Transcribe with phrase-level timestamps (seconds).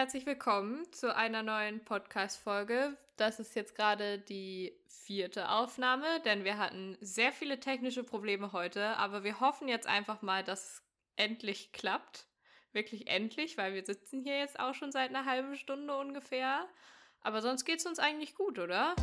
[0.00, 2.96] herzlich willkommen zu einer neuen Podcast-Folge.
[3.18, 8.96] Das ist jetzt gerade die vierte Aufnahme, denn wir hatten sehr viele technische Probleme heute,
[8.96, 10.82] aber wir hoffen jetzt einfach mal, dass es
[11.16, 12.24] endlich klappt.
[12.72, 16.66] Wirklich endlich, weil wir sitzen hier jetzt auch schon seit einer halben Stunde ungefähr.
[17.20, 18.96] Aber sonst geht's uns eigentlich gut, oder?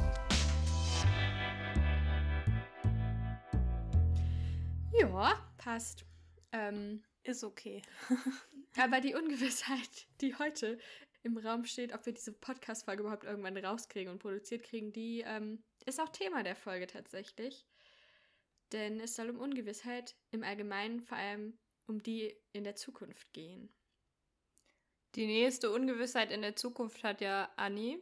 [5.00, 6.05] Ja, passt.
[6.52, 7.84] Ähm, ist okay.
[8.80, 10.80] aber die Ungewissheit, die heute
[11.23, 15.64] im Raum steht, ob wir diese Podcast-Folge überhaupt irgendwann rauskriegen und produziert kriegen, die ähm,
[15.86, 17.66] ist auch Thema der Folge tatsächlich.
[18.71, 23.69] Denn es soll um Ungewissheit im Allgemeinen, vor allem um die in der Zukunft gehen.
[25.16, 28.00] Die nächste Ungewissheit in der Zukunft hat ja Anni.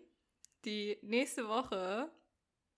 [0.65, 2.11] Die nächste Woche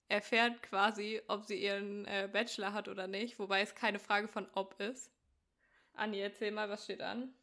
[0.10, 4.48] erfährt quasi, ob sie ihren äh, Bachelor hat oder nicht, wobei es keine Frage von
[4.54, 5.12] ob ist.
[5.94, 7.34] Anni, erzähl mal, was steht an?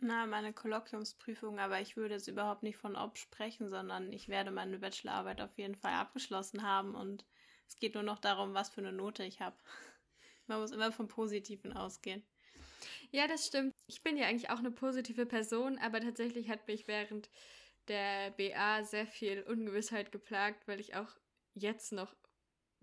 [0.00, 4.52] Na, meine Kolloquiumsprüfung, aber ich würde jetzt überhaupt nicht von ob sprechen, sondern ich werde
[4.52, 7.24] meine Bachelorarbeit auf jeden Fall abgeschlossen haben und
[7.66, 9.56] es geht nur noch darum, was für eine Note ich habe.
[10.46, 12.22] Man muss immer vom Positiven ausgehen.
[13.10, 13.74] Ja, das stimmt.
[13.86, 17.28] Ich bin ja eigentlich auch eine positive Person, aber tatsächlich hat mich während
[17.88, 21.10] der BA sehr viel Ungewissheit geplagt, weil ich auch
[21.54, 22.14] jetzt noch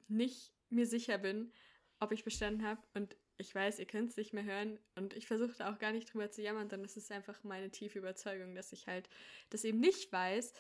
[0.08, 1.54] nicht mir sicher bin,
[2.00, 2.82] ob ich bestanden habe.
[2.94, 6.14] Und ich weiß, ihr könnt es nicht mehr hören und ich versuche auch gar nicht
[6.14, 9.10] drüber zu jammern, denn es ist einfach meine tiefe Überzeugung, dass ich halt
[9.50, 10.54] das eben nicht weiß.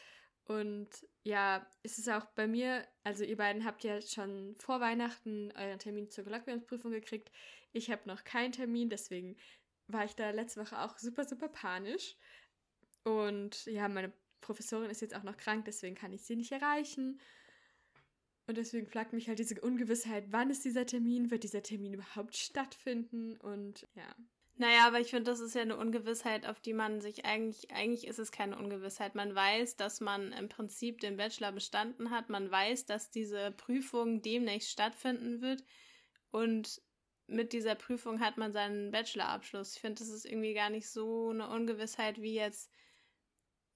[0.45, 0.90] Und
[1.23, 5.80] ja, es ist auch bei mir, also ihr beiden habt ja schon vor Weihnachten euren
[5.80, 7.32] Termin zur Kolloquiumsprüfung gekriegt.
[7.72, 9.38] Ich habe noch keinen Termin, deswegen
[9.88, 12.16] war ich da letzte Woche auch super, super panisch.
[13.04, 17.20] Und ja, meine Professorin ist jetzt auch noch krank, deswegen kann ich sie nicht erreichen.
[18.48, 22.36] Und deswegen plagt mich halt diese Ungewissheit, wann ist dieser Termin, wird dieser Termin überhaupt
[22.36, 24.16] stattfinden und ja.
[24.58, 28.08] Naja, aber ich finde, das ist ja eine Ungewissheit, auf die man sich eigentlich, eigentlich
[28.08, 29.14] ist es keine Ungewissheit.
[29.14, 32.30] Man weiß, dass man im Prinzip den Bachelor bestanden hat.
[32.30, 35.66] Man weiß, dass diese Prüfung demnächst stattfinden wird.
[36.32, 36.82] Und
[37.28, 39.76] mit dieser Prüfung hat man seinen Bachelorabschluss.
[39.76, 42.72] Ich finde, das ist irgendwie gar nicht so eine Ungewissheit wie jetzt.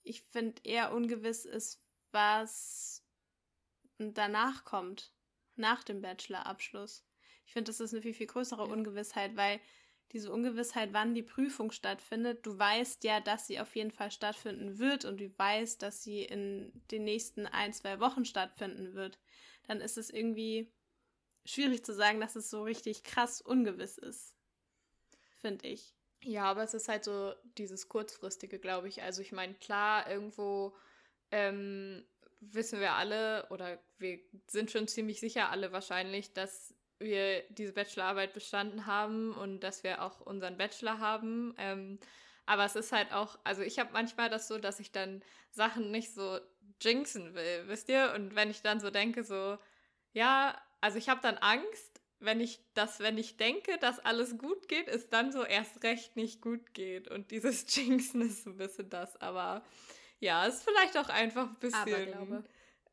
[0.03, 2.98] Ich finde eher ungewiss ist, was
[3.99, 5.13] danach kommt,
[5.55, 7.05] nach dem Bachelorabschluss.
[7.45, 8.71] Ich finde, das ist eine viel, viel größere ja.
[8.71, 9.59] Ungewissheit, weil
[10.11, 14.79] diese Ungewissheit, wann die Prüfung stattfindet, du weißt ja, dass sie auf jeden Fall stattfinden
[14.79, 19.19] wird und du weißt, dass sie in den nächsten ein, zwei Wochen stattfinden wird.
[19.67, 20.71] Dann ist es irgendwie
[21.45, 24.35] schwierig zu sagen, dass es so richtig krass ungewiss ist.
[25.41, 25.93] Finde ich.
[26.23, 29.01] Ja, aber es ist halt so dieses kurzfristige, glaube ich.
[29.03, 30.75] Also ich meine, klar, irgendwo
[31.31, 32.05] ähm,
[32.41, 38.33] wissen wir alle oder wir sind schon ziemlich sicher alle wahrscheinlich, dass wir diese Bachelorarbeit
[38.33, 41.53] bestanden haben und dass wir auch unseren Bachelor haben.
[41.57, 41.99] Ähm,
[42.45, 45.91] aber es ist halt auch, also ich habe manchmal das so, dass ich dann Sachen
[45.91, 46.39] nicht so
[46.81, 48.13] jinxen will, wisst ihr?
[48.15, 49.57] Und wenn ich dann so denke, so,
[50.13, 54.67] ja, also ich habe dann Angst, wenn ich das, wenn ich denke, dass alles gut
[54.67, 57.07] geht, ist dann so erst recht nicht gut geht.
[57.07, 59.63] Und dieses Jinxen ist so ein bisschen das, aber
[60.19, 61.79] ja, ist vielleicht auch einfach ein bisschen.
[61.79, 62.43] Aber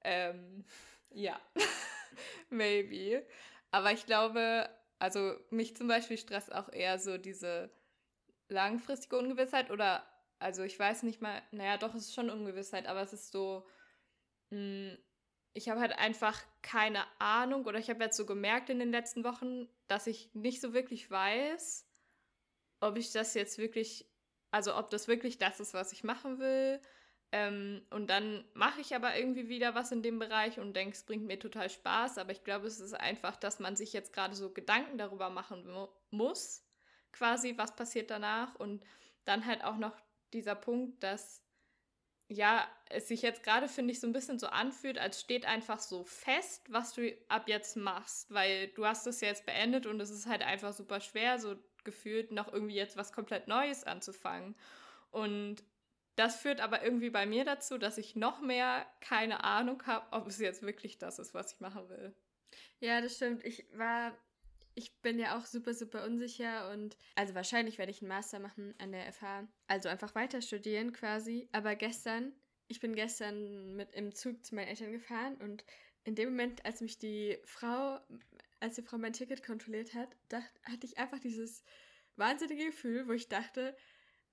[0.05, 0.65] ähm,
[1.11, 1.41] ja,
[2.51, 3.27] maybe.
[3.71, 7.71] Aber ich glaube, also mich zum Beispiel stresst auch eher so diese
[8.49, 10.07] langfristige Ungewissheit oder,
[10.39, 13.67] also ich weiß nicht mal, naja, doch, es ist schon Ungewissheit, aber es ist so,
[14.51, 14.59] mh,
[14.93, 14.99] mm,
[15.55, 19.25] ich habe halt einfach keine Ahnung oder ich habe jetzt so gemerkt in den letzten
[19.25, 21.89] Wochen, dass ich nicht so wirklich weiß,
[22.81, 24.07] ob ich das jetzt wirklich,
[24.51, 26.79] also ob das wirklich das ist, was ich machen will
[27.37, 31.03] ähm, und dann mache ich aber irgendwie wieder was in dem Bereich und denke, es
[31.03, 32.17] bringt mir total Spaß.
[32.17, 35.69] Aber ich glaube, es ist einfach, dass man sich jetzt gerade so Gedanken darüber machen
[36.11, 36.65] muss,
[37.13, 38.55] quasi, was passiert danach.
[38.55, 38.83] Und
[39.27, 39.95] dann halt auch noch
[40.33, 41.43] dieser Punkt, dass
[42.29, 45.79] ja, es sich jetzt gerade, finde ich, so ein bisschen so anfühlt, als steht einfach
[45.79, 50.11] so fest, was du ab jetzt machst, weil du hast es jetzt beendet und es
[50.11, 51.55] ist halt einfach super schwer, so
[51.85, 54.57] gefühlt noch irgendwie jetzt was komplett Neues anzufangen.
[55.13, 55.63] Und
[56.17, 60.27] das führt aber irgendwie bei mir dazu, dass ich noch mehr keine Ahnung habe, ob
[60.27, 62.15] es jetzt wirklich das ist, was ich machen will.
[62.81, 63.45] Ja, das stimmt.
[63.45, 64.17] Ich war,
[64.75, 68.75] ich bin ja auch super, super unsicher und also wahrscheinlich werde ich einen Master machen
[68.79, 69.47] an der FH.
[69.67, 71.49] Also einfach weiter studieren quasi.
[71.53, 72.33] Aber gestern,
[72.69, 75.65] ich bin gestern mit im Zug zu meinen Eltern gefahren und
[76.05, 77.99] in dem Moment, als mich die Frau,
[78.61, 81.65] als die Frau mein Ticket kontrolliert hat, dacht, hatte ich einfach dieses
[82.15, 83.77] wahnsinnige Gefühl, wo ich dachte,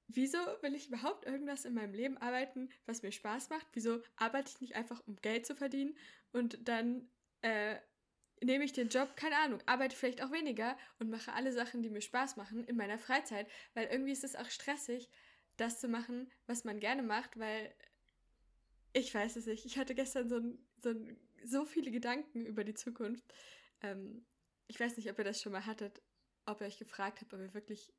[0.08, 3.68] wieso will ich überhaupt irgendwas in meinem Leben arbeiten, was mir Spaß macht?
[3.74, 5.98] Wieso arbeite ich nicht einfach, um Geld zu verdienen
[6.32, 7.10] und dann
[7.42, 7.78] äh,
[8.42, 11.90] nehme ich den Job, keine Ahnung, arbeite vielleicht auch weniger und mache alle Sachen, die
[11.90, 15.10] mir Spaß machen in meiner Freizeit, weil irgendwie ist es auch stressig,
[15.58, 17.74] das zu machen, was man gerne macht, weil
[18.94, 19.66] ich weiß es nicht.
[19.66, 20.42] Ich hatte gestern so,
[20.82, 20.94] so,
[21.44, 23.24] so viele Gedanken über die Zukunft.
[23.82, 24.26] Ähm,
[24.68, 26.02] ich weiß nicht, ob ihr das schon mal hattet,
[26.46, 27.94] ob ihr euch gefragt habt, ob ihr wirklich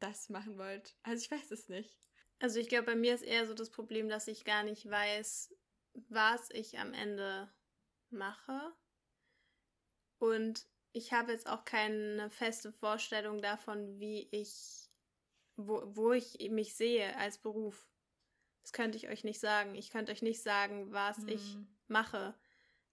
[0.00, 0.96] das machen wollt.
[1.02, 1.98] Also ich weiß es nicht.
[2.40, 5.54] Also ich glaube, bei mir ist eher so das Problem, dass ich gar nicht weiß,
[6.08, 7.52] was ich am Ende
[8.10, 8.72] mache.
[10.18, 14.88] Und ich habe jetzt auch keine feste Vorstellung davon, wie ich,
[15.56, 17.88] wo, wo ich mich sehe als Beruf.
[18.62, 19.74] Das könnte ich euch nicht sagen.
[19.74, 21.28] Ich könnte euch nicht sagen, was hm.
[21.28, 21.56] ich
[21.86, 22.34] mache.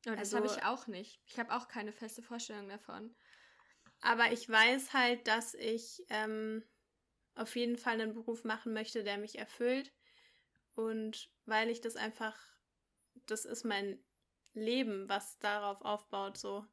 [0.06, 1.22] Ja, das also, habe ich auch nicht.
[1.25, 3.16] Ich habe auch keine feste Vorstellung davon.
[4.01, 6.63] Aber ich weiß halt, dass ich ähm,
[7.36, 9.94] auf jeden Fall einen Beruf machen möchte, der mich erfüllt.
[10.74, 12.38] Und weil ich das einfach,
[13.28, 14.00] das ist mein
[14.54, 16.66] Leben, was darauf aufbaut, so.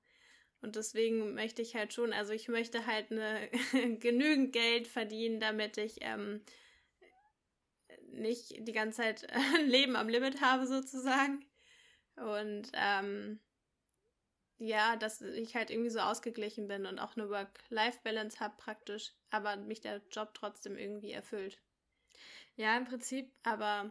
[0.60, 3.50] Und deswegen möchte ich halt schon, also ich möchte halt eine,
[3.98, 6.44] genügend Geld verdienen, damit ich ähm,
[8.12, 11.44] nicht die ganze Zeit ein Leben am Limit habe, sozusagen.
[12.16, 13.40] Und ähm,
[14.62, 19.56] ja, dass ich halt irgendwie so ausgeglichen bin und auch eine Work-Life-Balance habe praktisch, aber
[19.56, 21.60] mich der Job trotzdem irgendwie erfüllt.
[22.54, 23.90] Ja, im Prinzip, aber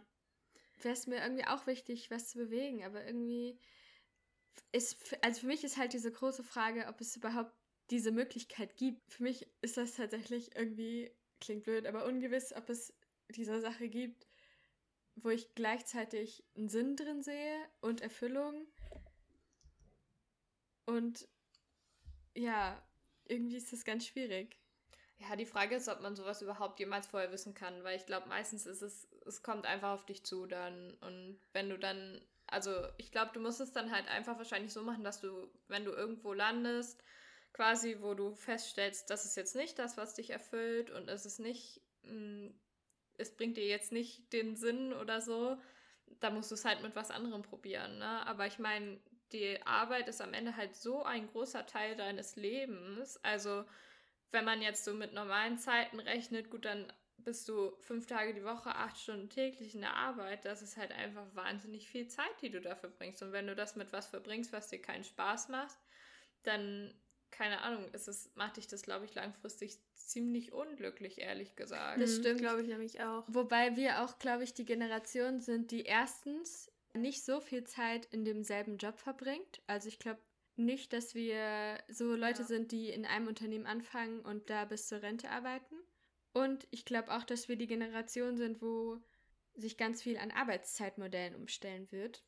[0.82, 3.60] wäre es mir irgendwie auch wichtig, was zu bewegen, aber irgendwie
[4.72, 7.54] ist, also für mich ist halt diese große Frage, ob es überhaupt
[7.90, 9.12] diese Möglichkeit gibt.
[9.12, 12.94] Für mich ist das tatsächlich irgendwie, klingt blöd, aber ungewiss, ob es
[13.30, 14.26] diese Sache gibt,
[15.16, 18.68] wo ich gleichzeitig einen Sinn drin sehe und Erfüllung
[20.86, 21.28] und
[22.36, 22.82] ja,
[23.26, 24.58] irgendwie ist das ganz schwierig.
[25.20, 28.28] Ja, die Frage ist, ob man sowas überhaupt jemals vorher wissen kann, weil ich glaube,
[28.28, 30.96] meistens ist es, es kommt einfach auf dich zu dann.
[31.02, 34.82] Und wenn du dann, also ich glaube, du musst es dann halt einfach wahrscheinlich so
[34.82, 37.04] machen, dass du, wenn du irgendwo landest,
[37.54, 41.40] quasi, wo du feststellst, das ist jetzt nicht das, was dich erfüllt und es ist
[41.40, 42.60] nicht, mh, mm,
[43.18, 45.58] es bringt dir jetzt nicht den Sinn oder so,
[46.20, 48.26] da musst du es halt mit was anderem probieren, ne?
[48.26, 49.00] Aber ich meine,
[49.34, 53.18] die Arbeit ist am Ende halt so ein großer Teil deines Lebens.
[53.24, 53.66] Also,
[54.32, 58.44] wenn man jetzt so mit normalen Zeiten rechnet, gut, dann bist du fünf Tage die
[58.44, 60.46] Woche, acht Stunden täglich in der Arbeit.
[60.46, 63.22] Das ist halt einfach wahnsinnig viel Zeit, die du da verbringst.
[63.22, 65.78] Und wenn du das mit was verbringst, was dir keinen Spaß macht,
[66.44, 66.94] dann,
[67.30, 72.02] keine Ahnung, ist es, macht dich das, glaube ich, langfristig ziemlich unglücklich, ehrlich gesagt.
[72.02, 73.24] Das stimmt, glaube ich, nämlich auch.
[73.28, 78.26] Wobei wir auch, glaube ich, die Generation sind, die erstens nicht so viel Zeit in
[78.26, 79.62] demselben Job verbringt.
[79.68, 80.22] Also ich glaube
[80.56, 82.48] nicht, dass wir so Leute ja.
[82.48, 85.76] sind, die in einem Unternehmen anfangen und da bis zur Rente arbeiten.
[86.34, 89.02] Und ich glaube auch, dass wir die Generation sind, wo
[89.54, 92.24] sich ganz viel an Arbeitszeitmodellen umstellen wird.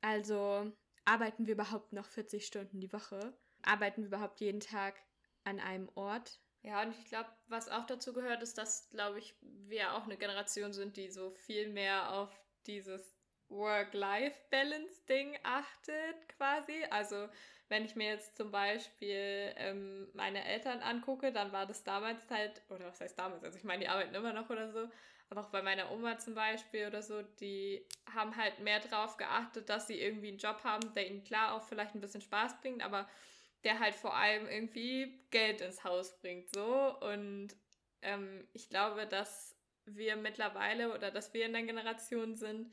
[0.00, 0.72] Also
[1.04, 3.36] arbeiten wir überhaupt noch 40 Stunden die Woche?
[3.62, 5.02] Arbeiten wir überhaupt jeden Tag
[5.44, 6.40] an einem Ort?
[6.62, 10.16] Ja, und ich glaube, was auch dazu gehört, ist, dass, glaube ich, wir auch eine
[10.16, 12.30] Generation sind, die so viel mehr auf
[12.66, 13.17] dieses
[13.48, 16.84] Work-Life-Balance-Ding achtet, quasi.
[16.90, 17.28] Also
[17.68, 22.62] wenn ich mir jetzt zum Beispiel ähm, meine Eltern angucke, dann war das damals halt,
[22.68, 24.88] oder was heißt damals, also ich meine, die arbeiten immer noch oder so,
[25.30, 29.68] aber auch bei meiner Oma zum Beispiel oder so, die haben halt mehr drauf geachtet,
[29.68, 32.82] dass sie irgendwie einen Job haben, der ihnen klar auch vielleicht ein bisschen Spaß bringt,
[32.82, 33.08] aber
[33.64, 36.96] der halt vor allem irgendwie Geld ins Haus bringt, so.
[37.00, 37.48] Und
[38.02, 39.54] ähm, ich glaube, dass
[39.84, 42.72] wir mittlerweile oder dass wir in der Generation sind,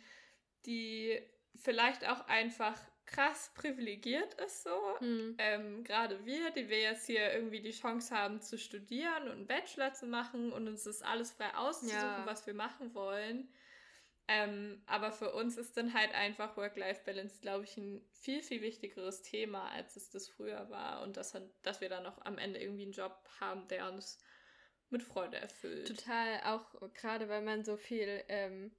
[0.66, 1.22] die
[1.56, 4.98] vielleicht auch einfach krass privilegiert ist so.
[5.00, 5.36] Mhm.
[5.38, 9.48] Ähm, Gerade wir, die wir jetzt hier irgendwie die Chance haben zu studieren und einen
[9.48, 12.26] Bachelor zu machen und uns das alles frei auszusuchen, ja.
[12.26, 13.48] was wir machen wollen.
[14.28, 19.22] Ähm, aber für uns ist dann halt einfach Work-Life-Balance, glaube ich, ein viel, viel wichtigeres
[19.22, 21.04] Thema, als es das früher war.
[21.04, 24.18] Und dass, dass wir dann auch am Ende irgendwie einen Job haben, der uns
[24.90, 25.88] mit Freude erfüllt.
[25.88, 28.72] Total, auch gerade weil man so viel ähm,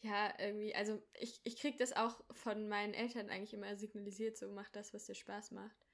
[0.00, 4.48] ja, irgendwie, also ich, ich krieg das auch von meinen Eltern eigentlich immer signalisiert, so
[4.48, 5.86] mach das, was dir Spaß macht.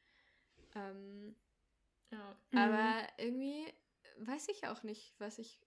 [0.75, 1.35] Ähm,
[2.11, 2.37] ja.
[2.51, 2.59] Mhm.
[2.59, 3.73] Aber irgendwie
[4.19, 5.59] weiß ich auch nicht, was ich,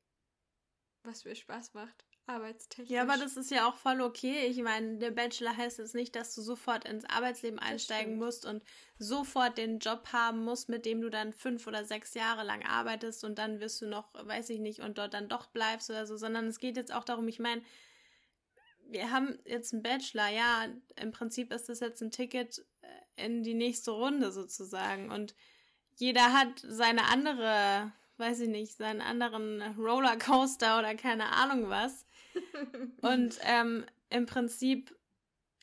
[1.04, 2.90] was mir Spaß macht, arbeitstechnisch.
[2.90, 4.46] Ja, aber das ist ja auch voll okay.
[4.48, 8.64] Ich meine, der Bachelor heißt jetzt nicht, dass du sofort ins Arbeitsleben einsteigen musst und
[9.00, 13.24] sofort den Job haben musst, mit dem du dann fünf oder sechs Jahre lang arbeitest
[13.24, 16.18] und dann wirst du noch, weiß ich nicht, und dort dann doch bleibst oder so,
[16.18, 17.64] sondern es geht jetzt auch darum, ich meine,
[18.90, 23.44] wir haben jetzt einen Bachelor, ja, im Prinzip ist das jetzt ein Ticket äh, in
[23.44, 25.12] die nächste Runde sozusagen.
[25.12, 25.36] Und
[25.96, 32.06] jeder hat seine andere, weiß ich nicht, seinen anderen Rollercoaster oder keine Ahnung was.
[33.02, 34.96] Und ähm, im Prinzip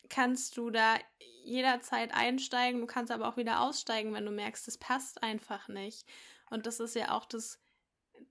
[0.09, 0.95] kannst du da
[1.43, 6.05] jederzeit einsteigen, du kannst aber auch wieder aussteigen, wenn du merkst, es passt einfach nicht.
[6.49, 7.59] Und das ist ja auch das,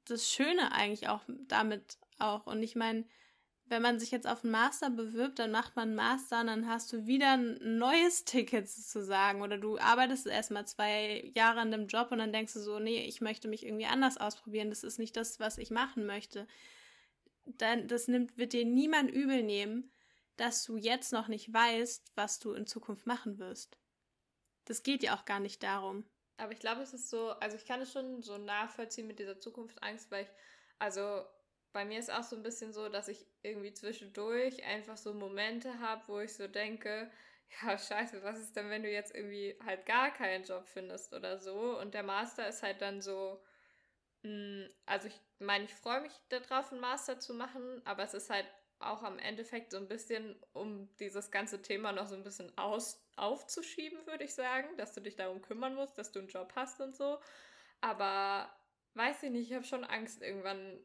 [0.04, 2.46] das Schöne eigentlich auch damit auch.
[2.46, 3.04] Und ich meine,
[3.66, 6.68] wenn man sich jetzt auf einen Master bewirbt, dann macht man einen Master und dann
[6.68, 9.40] hast du wieder ein neues Ticket sozusagen.
[9.40, 13.04] Oder du arbeitest erstmal zwei Jahre an dem Job und dann denkst du so, nee,
[13.04, 14.68] ich möchte mich irgendwie anders ausprobieren.
[14.68, 16.47] Das ist nicht das, was ich machen möchte.
[17.47, 19.90] Dann, das nimmt, wird dir niemand übel nehmen,
[20.37, 23.78] dass du jetzt noch nicht weißt, was du in Zukunft machen wirst.
[24.66, 26.04] Das geht ja auch gar nicht darum.
[26.37, 29.38] Aber ich glaube, es ist so, also ich kann es schon so nachvollziehen mit dieser
[29.38, 30.30] Zukunftsangst, weil ich,
[30.78, 31.25] also
[31.75, 35.81] bei mir ist auch so ein bisschen so, dass ich irgendwie zwischendurch einfach so Momente
[35.81, 37.11] habe, wo ich so denke,
[37.62, 41.38] ja, scheiße, was ist denn, wenn du jetzt irgendwie halt gar keinen Job findest oder
[41.38, 41.78] so?
[41.78, 43.43] Und der Master ist halt dann so,
[44.23, 48.14] mh, hm, also ich meine, ich freue mich darauf, einen Master zu machen, aber es
[48.14, 48.47] ist halt
[48.78, 53.04] auch am Endeffekt so ein bisschen, um dieses ganze Thema noch so ein bisschen aus,
[53.16, 56.81] aufzuschieben, würde ich sagen, dass du dich darum kümmern musst, dass du einen Job hast
[56.81, 57.19] und so.
[57.81, 58.54] Aber
[58.95, 60.78] weiß ich nicht, ich habe schon Angst, irgendwann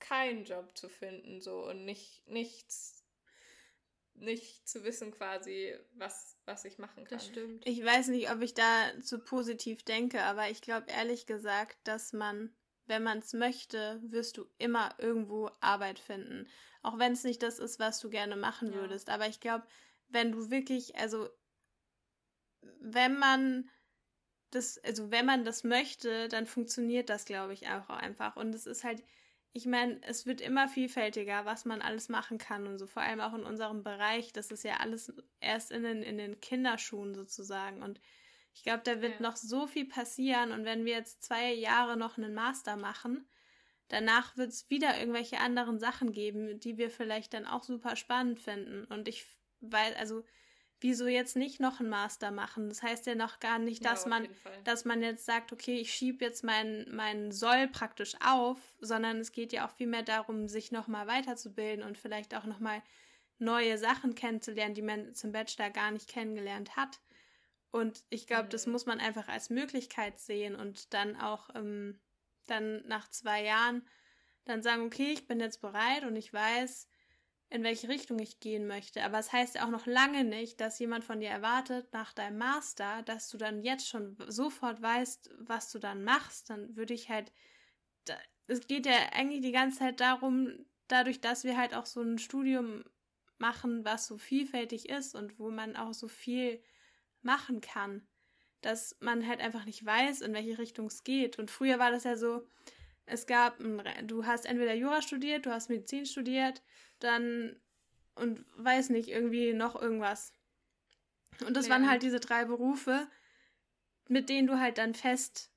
[0.00, 3.04] keinen Job zu finden, so und nicht nichts,
[4.14, 7.18] nicht zu wissen quasi, was, was ich machen kann.
[7.18, 7.66] Das stimmt.
[7.66, 12.12] Ich weiß nicht, ob ich da zu positiv denke, aber ich glaube ehrlich gesagt, dass
[12.12, 12.54] man
[12.86, 16.48] wenn man es möchte, wirst du immer irgendwo Arbeit finden.
[16.82, 18.76] Auch wenn es nicht das ist, was du gerne machen ja.
[18.76, 19.10] würdest.
[19.10, 19.66] Aber ich glaube,
[20.08, 21.28] wenn du wirklich, also
[22.80, 23.68] wenn man
[24.50, 28.36] das, also wenn man das möchte, dann funktioniert das, glaube ich, auch einfach.
[28.36, 29.02] Und es ist halt,
[29.56, 33.20] ich meine, es wird immer vielfältiger, was man alles machen kann und so, vor allem
[33.20, 34.34] auch in unserem Bereich.
[34.34, 37.82] Das ist ja alles erst in den, in den Kinderschuhen sozusagen.
[37.82, 37.98] Und
[38.52, 39.22] ich glaube, da wird ja.
[39.22, 43.26] noch so viel passieren und wenn wir jetzt zwei Jahre noch einen Master machen,
[43.88, 48.38] danach wird es wieder irgendwelche anderen Sachen geben, die wir vielleicht dann auch super spannend
[48.38, 48.84] finden.
[48.84, 49.24] Und ich
[49.60, 50.22] weiß, also
[50.80, 52.68] wieso jetzt nicht noch einen Master machen?
[52.68, 54.28] Das heißt ja noch gar nicht, dass ja, man,
[54.64, 59.32] dass man jetzt sagt, okay, ich schiebe jetzt meinen mein Soll praktisch auf, sondern es
[59.32, 62.82] geht ja auch vielmehr darum, sich nochmal weiterzubilden und vielleicht auch nochmal
[63.38, 67.00] neue Sachen kennenzulernen, die man zum Bachelor gar nicht kennengelernt hat.
[67.70, 68.72] Und ich glaube, das mhm.
[68.72, 72.00] muss man einfach als Möglichkeit sehen und dann auch ähm,
[72.46, 73.86] dann nach zwei Jahren
[74.44, 76.88] dann sagen, okay, ich bin jetzt bereit und ich weiß,
[77.48, 79.04] in welche Richtung ich gehen möchte.
[79.04, 82.12] Aber es das heißt ja auch noch lange nicht, dass jemand von dir erwartet nach
[82.12, 86.50] deinem Master, dass du dann jetzt schon sofort weißt, was du dann machst.
[86.50, 87.32] Dann würde ich halt,
[88.48, 92.18] es geht ja eigentlich die ganze Zeit darum, dadurch, dass wir halt auch so ein
[92.18, 92.84] Studium
[93.38, 96.62] machen, was so vielfältig ist und wo man auch so viel
[97.22, 98.06] machen kann.
[98.60, 101.38] Dass man halt einfach nicht weiß, in welche Richtung es geht.
[101.38, 102.48] Und früher war das ja so,
[103.06, 106.62] es gab, ein, du hast entweder Jura studiert, du hast Medizin studiert,
[106.98, 107.56] dann
[108.16, 110.32] und weiß nicht, irgendwie noch irgendwas.
[111.46, 111.74] Und das ja.
[111.74, 113.06] waren halt diese drei Berufe,
[114.08, 115.50] mit denen du halt dann fest,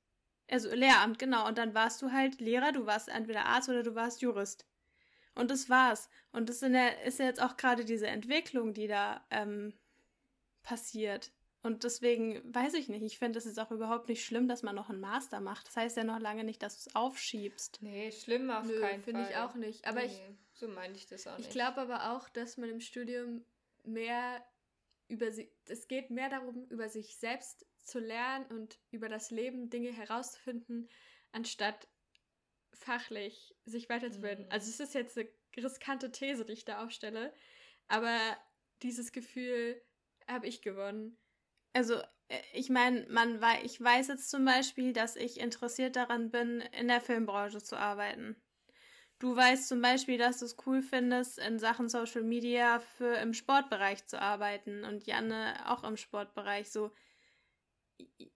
[0.50, 3.96] also Lehramt, genau, und dann warst du halt Lehrer, du warst entweder Arzt oder du
[3.96, 4.66] warst Jurist.
[5.36, 6.10] Und das war's.
[6.32, 9.74] Und das ist ja jetzt auch gerade diese Entwicklung, die da ähm,
[10.64, 11.32] passiert.
[11.62, 13.04] Und deswegen weiß ich nicht.
[13.04, 15.68] Ich finde, es ist auch überhaupt nicht schlimm, dass man noch einen Master macht.
[15.68, 17.80] Das heißt ja noch lange nicht, dass du es aufschiebst.
[17.82, 19.14] Nee, schlimm auf Nö, keinen Fall.
[19.14, 19.86] Finde ich auch nicht.
[19.86, 20.22] Aber nee, ich.
[20.54, 21.48] So meine ich das auch nicht.
[21.48, 23.44] Ich glaube aber auch, dass man im Studium
[23.84, 24.42] mehr
[25.10, 25.52] über sie.
[25.66, 30.90] Es geht mehr darum, über sich selbst zu lernen und über das Leben Dinge herauszufinden,
[31.32, 31.90] anstatt
[32.74, 34.46] fachlich sich weiterzubilden.
[34.46, 34.52] Mhm.
[34.52, 37.34] Also es ist jetzt eine riskante These, die ich da aufstelle.
[37.90, 38.18] Aber
[38.82, 39.82] dieses Gefühl
[40.28, 41.18] habe ich gewonnen
[41.74, 41.96] also
[42.28, 46.62] äh, ich meine, man wei ich weiß jetzt zum Beispiel, dass ich interessiert daran bin,
[46.62, 48.36] in der Filmbranche zu arbeiten.
[49.20, 53.34] Du weißt zum Beispiel, dass du es cool findest, in Sachen Social Media für im
[53.34, 56.72] Sportbereich zu arbeiten und Janne auch im Sportbereich.
[56.72, 56.92] So,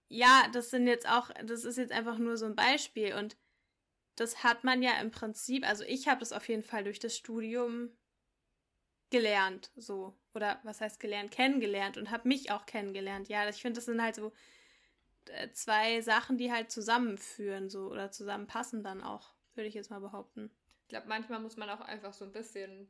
[0.10, 3.38] ja, das sind jetzt auch, das ist jetzt einfach nur so ein Beispiel und
[4.16, 7.18] das hat man ja im Prinzip, also ich habe das auf jeden Fall durch das
[7.18, 7.92] Studium
[9.10, 10.14] gelernt, so.
[10.34, 11.32] Oder was heißt gelernt?
[11.32, 13.28] Kennengelernt und habe mich auch kennengelernt.
[13.30, 14.34] Ja, ich finde, das sind halt so
[15.26, 20.00] äh, zwei Sachen, die halt zusammenführen, so oder zusammenpassen dann auch, würde ich jetzt mal
[20.00, 20.50] behaupten.
[20.84, 22.88] Ich glaube, manchmal muss man auch einfach so ein bisschen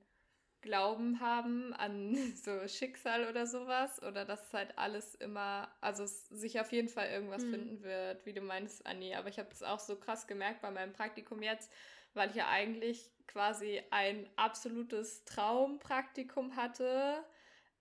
[0.63, 6.59] Glauben haben an so Schicksal oder sowas oder dass halt alles immer, also es sich
[6.59, 7.51] auf jeden Fall irgendwas mhm.
[7.51, 9.13] finden wird, wie du meinst, Anni.
[9.13, 11.71] Aber ich habe das auch so krass gemerkt bei meinem Praktikum jetzt,
[12.13, 17.23] weil ich ja eigentlich quasi ein absolutes Traumpraktikum hatte.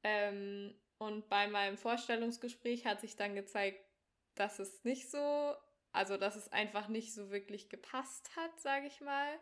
[0.03, 3.85] Ähm, und bei meinem Vorstellungsgespräch hat sich dann gezeigt,
[4.35, 5.55] dass es nicht so,
[5.93, 9.39] also dass es einfach nicht so wirklich gepasst hat, sage ich mal.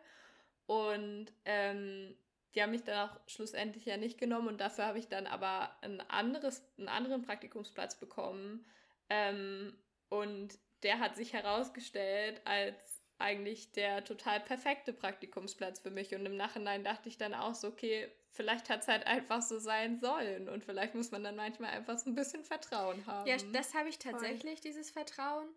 [0.65, 2.15] Und ähm,
[2.53, 5.75] die haben mich dann auch schlussendlich ja nicht genommen und dafür habe ich dann aber
[5.81, 8.65] ein anderes, einen anderen Praktikumsplatz bekommen.
[9.09, 9.77] Ähm,
[10.09, 16.13] und der hat sich herausgestellt als eigentlich der total perfekte Praktikumsplatz für mich.
[16.15, 19.59] Und im Nachhinein dachte ich dann auch so, okay, vielleicht hat es halt einfach so
[19.59, 20.49] sein sollen.
[20.49, 23.27] Und vielleicht muss man dann manchmal einfach so ein bisschen Vertrauen haben.
[23.27, 24.71] Ja, das habe ich tatsächlich, Voll.
[24.71, 25.47] dieses Vertrauen.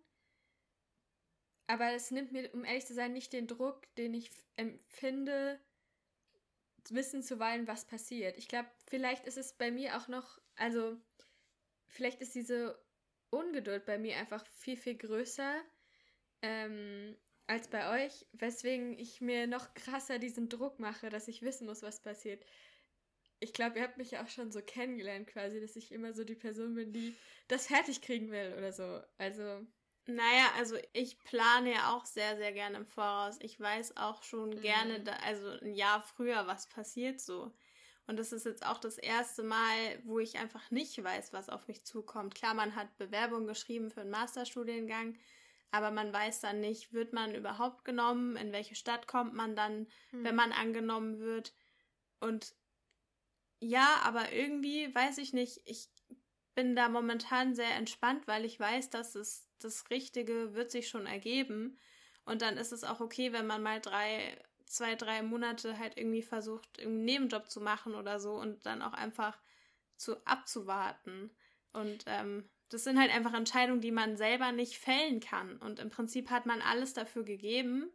[1.67, 5.59] Aber es nimmt mir, um ehrlich zu sein, nicht den Druck, den ich empfinde,
[6.89, 8.37] wissen zu wollen, was passiert.
[8.37, 10.95] Ich glaube, vielleicht ist es bei mir auch noch, also
[11.87, 12.79] vielleicht ist diese
[13.31, 15.61] Ungeduld bei mir einfach viel, viel größer
[16.43, 17.17] ähm,
[17.47, 21.83] als bei euch, weswegen ich mir noch krasser diesen Druck mache, dass ich wissen muss,
[21.83, 22.45] was passiert.
[23.39, 26.23] Ich glaube, ihr habt mich ja auch schon so kennengelernt quasi, dass ich immer so
[26.23, 27.15] die Person bin, die
[27.47, 29.01] das fertig kriegen will oder so.
[29.17, 29.65] Also.
[30.07, 33.37] Naja, also ich plane ja auch sehr, sehr gerne im Voraus.
[33.41, 34.61] Ich weiß auch schon mhm.
[34.61, 37.51] gerne, da, also ein Jahr früher, was passiert so.
[38.07, 41.67] Und das ist jetzt auch das erste Mal, wo ich einfach nicht weiß, was auf
[41.67, 42.35] mich zukommt.
[42.35, 45.17] Klar, man hat Bewerbungen geschrieben für einen Masterstudiengang,
[45.71, 49.87] aber man weiß dann nicht, wird man überhaupt genommen, in welche Stadt kommt man dann,
[50.11, 50.23] hm.
[50.23, 51.53] wenn man angenommen wird.
[52.19, 52.55] Und
[53.59, 55.89] ja, aber irgendwie weiß ich nicht, ich
[56.53, 61.05] bin da momentan sehr entspannt, weil ich weiß, dass es das Richtige wird sich schon
[61.05, 61.77] ergeben.
[62.23, 66.21] Und dann ist es auch okay, wenn man mal drei zwei, drei Monate halt irgendwie
[66.21, 69.39] versucht, einen Nebenjob zu machen oder so und dann auch einfach
[69.95, 71.31] zu abzuwarten.
[71.71, 75.57] Und ähm, das sind halt einfach Entscheidungen, die man selber nicht fällen kann.
[75.59, 77.89] Und im Prinzip hat man alles dafür gegeben,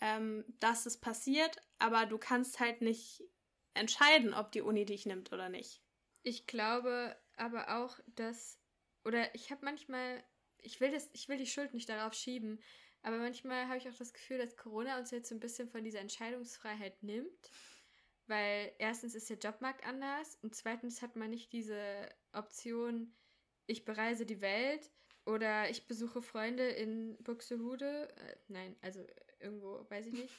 [0.00, 3.24] ähm, dass es passiert, aber du kannst halt nicht
[3.72, 5.82] entscheiden, ob die Uni dich nimmt oder nicht.
[6.22, 8.60] Ich glaube aber auch, dass,
[9.06, 10.22] oder ich habe manchmal,
[10.58, 12.60] ich will das, ich will die Schuld nicht darauf schieben,
[13.00, 15.82] aber manchmal habe ich auch das Gefühl, dass Corona uns jetzt so ein bisschen von
[15.82, 17.50] dieser Entscheidungsfreiheit nimmt.
[18.26, 23.14] Weil erstens ist der Jobmarkt anders und zweitens hat man nicht diese Option,
[23.68, 24.90] ich bereise die Welt
[25.26, 28.08] oder ich besuche Freunde in Buxtehude.
[28.16, 29.06] Äh, nein, also
[29.38, 30.34] irgendwo, weiß ich nicht.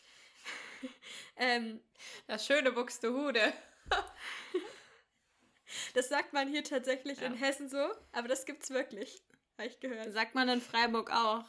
[1.38, 1.80] ähm,
[2.28, 3.54] das schöne Buxtehude.
[5.94, 7.28] das sagt man hier tatsächlich ja.
[7.28, 9.22] in Hessen so, aber das gibt's wirklich.
[9.58, 10.12] Habe ich gehört.
[10.12, 11.46] Sagt man in Freiburg auch.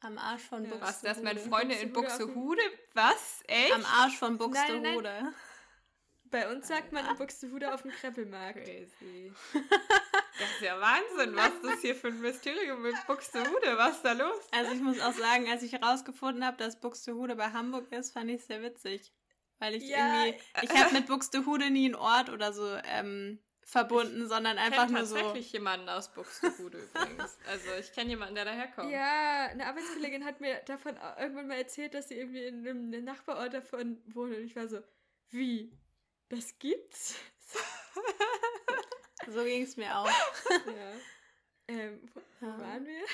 [0.00, 0.70] Am Arsch von ja.
[0.70, 0.86] Buxtehude.
[0.86, 2.62] Was, das meine Freunde in Buxtehude?
[2.92, 3.42] Was?
[3.48, 3.72] Echt?
[3.72, 4.80] Am Arsch von Buxtehude.
[4.80, 5.34] Nein, nein.
[6.30, 8.64] Bei uns sagt man in Buxtehude auf dem Kreppelmarkt.
[8.64, 9.32] Crazy.
[10.38, 14.12] Das ist ja Wahnsinn, was das hier für ein Mysterium mit Buxtehude, was ist da
[14.12, 14.36] los?
[14.50, 18.30] Also ich muss auch sagen, als ich herausgefunden habe, dass Buxtehude bei Hamburg ist, fand
[18.30, 19.12] ich es sehr witzig.
[19.58, 20.24] Weil ich ja.
[20.24, 24.88] irgendwie, ich habe mit Buxtehude nie einen Ort oder so ähm, verbunden, ich sondern einfach
[24.88, 25.14] nur so.
[25.14, 27.38] Ich tatsächlich jemanden aus Buxtehude übrigens.
[27.46, 28.90] Also ich kenne jemanden, der daherkommt.
[28.90, 33.04] Ja, eine Arbeitskollegin hat mir davon irgendwann mal erzählt, dass sie irgendwie in einem, einem
[33.04, 34.80] Nachbarort davon wohnt und ich war so,
[35.30, 35.78] wie?
[36.28, 37.14] Das gibt's?
[39.28, 40.08] so ging es mir auch.
[40.50, 40.92] Ja.
[41.66, 43.04] Ähm, wo, wo waren wir?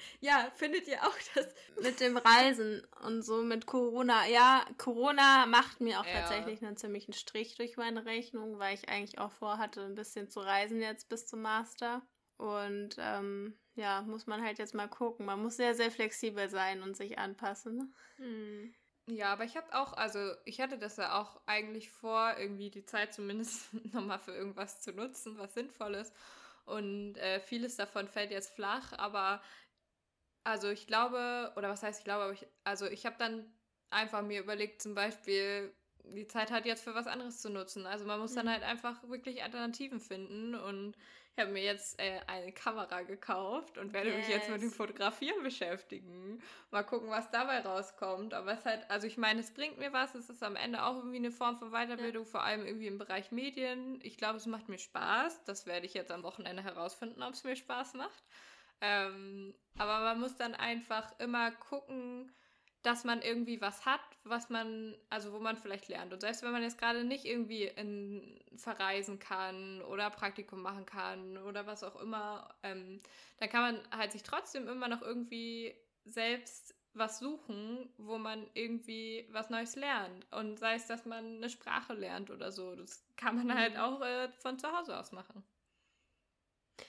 [0.20, 1.54] Ja, findet ihr auch das?
[1.80, 4.26] Mit dem Reisen und so mit Corona.
[4.26, 6.20] Ja, Corona macht mir auch ja.
[6.20, 10.40] tatsächlich einen ziemlichen Strich durch meine Rechnung, weil ich eigentlich auch vorhatte, ein bisschen zu
[10.40, 12.02] reisen jetzt bis zum Master.
[12.38, 15.26] Und ähm, ja, muss man halt jetzt mal gucken.
[15.26, 17.94] Man muss sehr, sehr flexibel sein und sich anpassen.
[18.16, 18.74] Hm.
[19.10, 22.84] Ja, aber ich habe auch, also ich hatte das ja auch eigentlich vor, irgendwie die
[22.84, 26.12] Zeit zumindest nochmal für irgendwas zu nutzen, was Sinnvolles.
[26.64, 29.42] Und äh, vieles davon fällt jetzt flach, aber
[30.44, 33.52] also ich glaube, oder was heißt ich glaube, aber ich, also ich habe dann
[33.90, 37.86] einfach mir überlegt, zum Beispiel, die Zeit hat jetzt für was anderes zu nutzen.
[37.86, 38.36] Also man muss mhm.
[38.36, 40.96] dann halt einfach wirklich Alternativen finden und
[41.40, 44.18] habe mir jetzt äh, eine Kamera gekauft und werde yes.
[44.18, 46.42] mich jetzt mit dem Fotografieren beschäftigen.
[46.70, 48.34] Mal gucken, was dabei rauskommt.
[48.34, 50.14] Aber es halt, also ich meine, es bringt mir was.
[50.14, 52.30] Es ist am Ende auch irgendwie eine Form von Weiterbildung, ja.
[52.30, 53.98] vor allem irgendwie im Bereich Medien.
[54.02, 55.44] Ich glaube, es macht mir Spaß.
[55.44, 58.24] Das werde ich jetzt am Wochenende herausfinden, ob es mir Spaß macht.
[58.80, 62.32] Ähm, aber man muss dann einfach immer gucken,
[62.82, 66.12] dass man irgendwie was hat, was man, also wo man vielleicht lernt.
[66.12, 71.36] Und selbst wenn man jetzt gerade nicht irgendwie in, verreisen kann oder Praktikum machen kann
[71.38, 73.00] oder was auch immer, ähm,
[73.38, 79.28] dann kann man halt sich trotzdem immer noch irgendwie selbst was suchen, wo man irgendwie
[79.30, 80.26] was Neues lernt.
[80.32, 82.74] Und sei es, dass man eine Sprache lernt oder so.
[82.74, 83.80] Das kann man halt mhm.
[83.80, 85.44] auch äh, von zu Hause aus machen.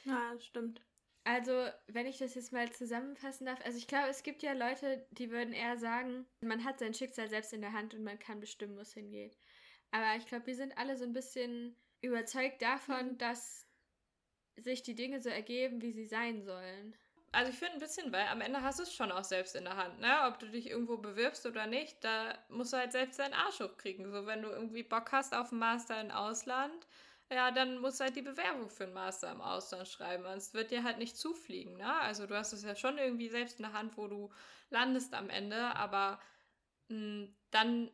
[0.05, 0.81] Ja, das stimmt.
[1.23, 5.05] Also, wenn ich das jetzt mal zusammenfassen darf, also ich glaube, es gibt ja Leute,
[5.11, 8.39] die würden eher sagen, man hat sein Schicksal selbst in der Hand und man kann
[8.39, 9.37] bestimmen, wo es hingeht.
[9.91, 13.17] Aber ich glaube, wir sind alle so ein bisschen überzeugt davon, mhm.
[13.19, 13.67] dass
[14.57, 16.95] sich die Dinge so ergeben, wie sie sein sollen.
[17.33, 19.63] Also ich finde ein bisschen, weil am Ende hast du es schon auch selbst in
[19.63, 20.23] der Hand, ne?
[20.27, 24.11] Ob du dich irgendwo bewirbst oder nicht, da musst du halt selbst deinen Arsch hochkriegen.
[24.11, 26.87] So, wenn du irgendwie Bock hast auf einen Master im Ausland,
[27.31, 30.25] ja, dann musst du halt die Bewerbung für einen Master im Ausland schreiben.
[30.25, 31.93] Es wird dir halt nicht zufliegen, ne?
[32.01, 34.31] Also du hast es ja schon irgendwie selbst in der Hand, wo du
[34.69, 36.19] landest am Ende, aber
[36.89, 37.91] mh, hm, dann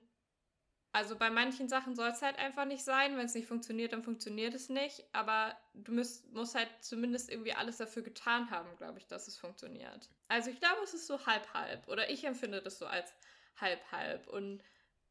[0.97, 3.17] also bei manchen Sachen soll es halt einfach nicht sein.
[3.17, 5.03] Wenn es nicht funktioniert, dann funktioniert es nicht.
[5.13, 9.37] Aber du musst, musst halt zumindest irgendwie alles dafür getan haben, glaube ich, dass es
[9.37, 10.09] funktioniert.
[10.27, 11.87] Also ich glaube, es ist so halb-halb.
[11.87, 13.13] Oder ich empfinde das so als
[13.57, 14.27] halb-halb.
[14.27, 14.63] Und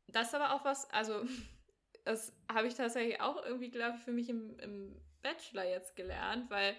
[0.08, 1.24] das ist aber auch was, also
[2.06, 6.48] das habe ich tatsächlich auch irgendwie, glaube ich, für mich im, im Bachelor jetzt gelernt,
[6.50, 6.76] weil,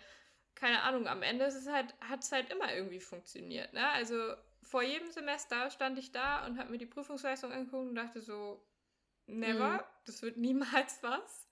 [0.56, 3.74] keine Ahnung, am Ende ist es halt, hat es halt immer irgendwie funktioniert.
[3.74, 3.86] Ne?
[3.90, 4.16] Also
[4.64, 8.66] vor jedem Semester stand ich da und habe mir die Prüfungsleistung angeguckt und dachte so,
[9.26, 9.82] never, mhm.
[10.06, 11.50] das wird niemals was.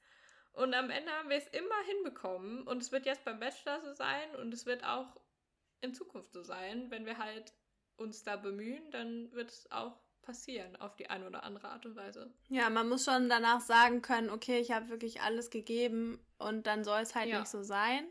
[0.54, 3.94] Und am Ende haben wir es immer hinbekommen und es wird jetzt beim Bachelor so
[3.94, 5.20] sein und es wird auch
[5.82, 7.54] in Zukunft so sein, wenn wir halt
[7.98, 11.96] uns da bemühen, dann wird es auch passieren auf die eine oder andere Art und
[11.96, 12.34] Weise.
[12.50, 16.84] Ja, man muss schon danach sagen können, okay, ich habe wirklich alles gegeben und dann
[16.84, 17.40] soll es halt ja.
[17.40, 18.08] nicht so sein.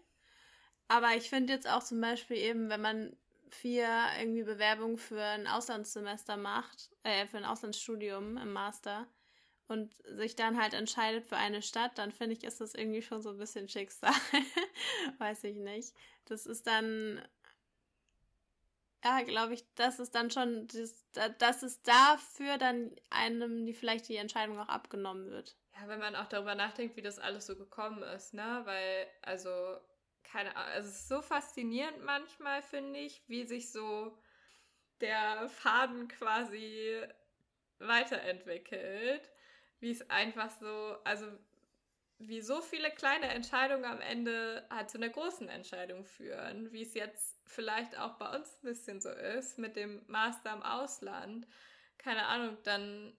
[0.89, 3.17] Aber ich finde jetzt auch zum Beispiel eben, wenn man
[3.49, 9.07] vier irgendwie Bewerbungen für ein Auslandssemester macht, äh, für ein Auslandsstudium im Master,
[9.67, 13.23] und sich dann halt entscheidet für eine Stadt, dann finde ich, ist das irgendwie schon
[13.23, 14.13] so ein bisschen Schicksal.
[15.19, 15.95] Weiß ich nicht.
[16.27, 17.23] Das ist dann,
[19.05, 21.05] ja, glaube ich, das ist dann schon, das,
[21.39, 25.57] dass es dafür dann einem die vielleicht die Entscheidung auch abgenommen wird.
[25.79, 28.63] Ja, wenn man auch darüber nachdenkt, wie das alles so gekommen ist, ne?
[28.65, 29.49] Weil, also,
[30.23, 34.17] keine Ahnung, also es ist so faszinierend manchmal, finde ich, wie sich so
[35.01, 37.03] der Faden quasi
[37.79, 39.31] weiterentwickelt
[39.85, 41.27] wie es einfach so, also
[42.19, 46.95] wie so viele kleine Entscheidungen am Ende halt zu einer großen Entscheidung führen, wie es
[46.95, 51.47] jetzt vielleicht auch bei uns ein bisschen so ist mit dem Master im Ausland.
[51.99, 53.17] Keine Ahnung, dann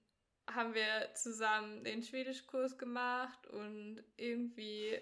[0.48, 5.02] haben wir zusammen den Schwedischkurs gemacht und irgendwie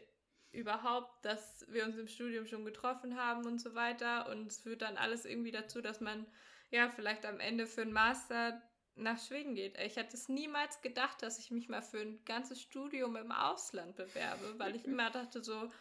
[0.51, 4.29] überhaupt, dass wir uns im Studium schon getroffen haben und so weiter.
[4.29, 6.25] Und es führt dann alles irgendwie dazu, dass man
[6.69, 8.61] ja vielleicht am Ende für einen Master
[8.95, 9.77] nach Schweden geht.
[9.79, 13.95] Ich hätte es niemals gedacht, dass ich mich mal für ein ganzes Studium im Ausland
[13.95, 15.71] bewerbe, weil ich immer dachte, so,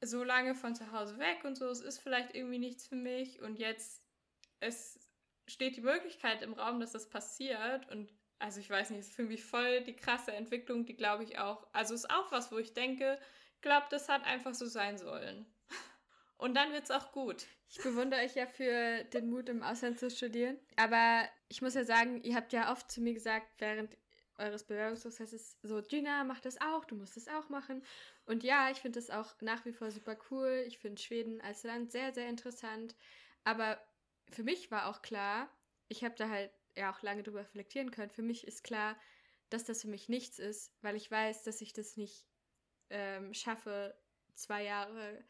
[0.00, 3.40] so lange von zu Hause weg und so, es ist vielleicht irgendwie nichts für mich.
[3.40, 4.02] Und jetzt
[4.60, 5.00] es
[5.46, 7.88] steht die Möglichkeit im Raum, dass das passiert.
[7.90, 11.24] Und also ich weiß nicht, es ist für mich voll die krasse Entwicklung, die glaube
[11.24, 13.18] ich auch, also ist auch was, wo ich denke,
[13.60, 15.46] glaube, das hat einfach so sein sollen.
[16.40, 17.46] Und dann wird es auch gut.
[17.68, 20.58] Ich bewundere euch ja für den Mut, im Ausland zu studieren.
[20.76, 23.94] Aber ich muss ja sagen, ihr habt ja oft zu mir gesagt, während
[24.38, 27.84] eures Bewerbungsprozesses so, Gina, mach das auch, du musst das auch machen.
[28.24, 30.64] Und ja, ich finde das auch nach wie vor super cool.
[30.66, 32.96] Ich finde Schweden als Land sehr, sehr interessant.
[33.44, 33.78] Aber
[34.30, 35.50] für mich war auch klar,
[35.88, 38.10] ich habe da halt ja auch lange drüber reflektieren können.
[38.10, 38.96] Für mich ist klar,
[39.50, 42.24] dass das für mich nichts ist, weil ich weiß, dass ich das nicht
[42.88, 43.94] ähm, schaffe,
[44.34, 45.22] zwei Jahre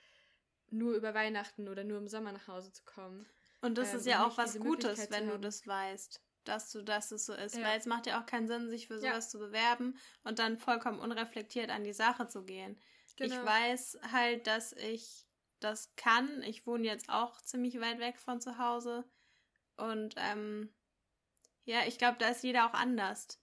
[0.71, 3.27] nur über Weihnachten oder nur im Sommer nach Hause zu kommen.
[3.61, 7.11] Und das ähm, ist ja auch was Gutes, wenn du das weißt, dass du, dass
[7.11, 7.57] es so ist.
[7.57, 7.65] Ja.
[7.65, 9.31] Weil es macht ja auch keinen Sinn, sich für sowas ja.
[9.31, 12.81] zu bewerben und dann vollkommen unreflektiert an die Sache zu gehen.
[13.17, 13.35] Genau.
[13.35, 15.27] Ich weiß halt, dass ich
[15.61, 16.43] das kann.
[16.43, 19.05] Ich wohne jetzt auch ziemlich weit weg von zu Hause.
[19.77, 20.73] Und ähm,
[21.65, 23.39] ja, ich glaube, da ist jeder auch anders.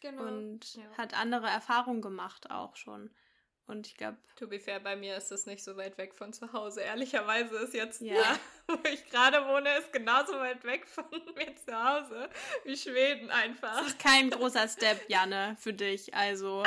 [0.00, 0.24] Genau.
[0.24, 0.84] Und ja.
[0.98, 3.10] hat andere Erfahrungen gemacht auch schon.
[3.66, 4.18] Und ich glaube.
[4.36, 6.80] To be fair, bei mir ist es nicht so weit weg von zu Hause.
[6.80, 8.14] Ehrlicherweise ist jetzt ja.
[8.14, 8.38] da,
[8.74, 11.04] wo ich gerade wohne, ist genauso weit weg von
[11.36, 12.28] mir zu Hause
[12.64, 13.78] wie Schweden einfach.
[13.78, 16.14] Das ist kein großer Step, Janne, für dich.
[16.14, 16.64] Also.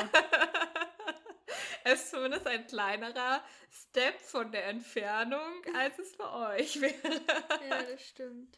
[1.83, 7.21] es ist zumindest ein kleinerer Step von der Entfernung, als es für euch wäre.
[7.69, 8.57] ja, das stimmt.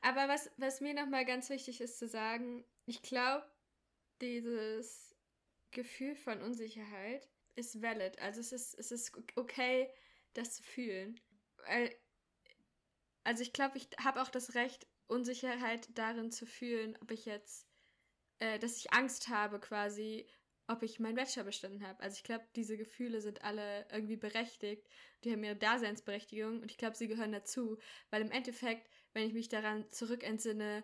[0.00, 3.46] Aber was, was mir nochmal ganz wichtig ist zu sagen, ich glaube,
[4.20, 5.14] dieses
[5.70, 8.18] Gefühl von Unsicherheit ist valid.
[8.18, 9.90] Also es ist, es ist okay,
[10.34, 11.20] das zu fühlen.
[11.66, 11.94] Weil,
[13.24, 17.66] also ich glaube, ich habe auch das Recht, Unsicherheit darin zu fühlen, ob ich jetzt,
[18.38, 20.26] äh, dass ich Angst habe quasi,
[20.66, 22.02] ob ich meinen Bachelor bestanden habe.
[22.02, 24.88] Also ich glaube, diese Gefühle sind alle irgendwie berechtigt.
[25.22, 27.78] Die haben ihre Daseinsberechtigung und ich glaube, sie gehören dazu.
[28.10, 30.82] Weil im Endeffekt, wenn ich mich daran zurückentsinne,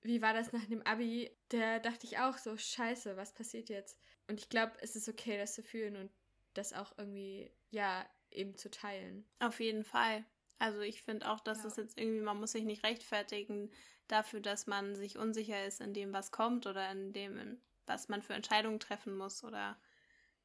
[0.00, 4.00] wie war das nach dem Abi, da dachte ich auch so, scheiße, was passiert jetzt?
[4.28, 6.10] Und ich glaube, es ist okay, das zu fühlen und
[6.54, 9.26] das auch irgendwie, ja, eben zu teilen.
[9.40, 10.24] Auf jeden Fall.
[10.58, 11.64] Also ich finde auch, dass ja.
[11.64, 13.70] das jetzt irgendwie, man muss sich nicht rechtfertigen
[14.08, 18.22] dafür, dass man sich unsicher ist in dem, was kommt oder in dem, was man
[18.22, 19.80] für Entscheidungen treffen muss oder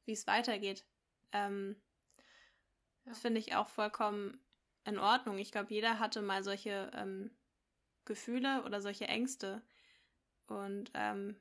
[0.04, 0.84] wie es weitergeht.
[1.32, 1.76] Ähm,
[3.04, 3.12] ja.
[3.12, 4.40] Das finde ich auch vollkommen
[4.84, 5.38] in Ordnung.
[5.38, 7.30] Ich glaube, jeder hatte mal solche ähm,
[8.04, 9.62] Gefühle oder solche Ängste.
[10.46, 11.36] Und ähm,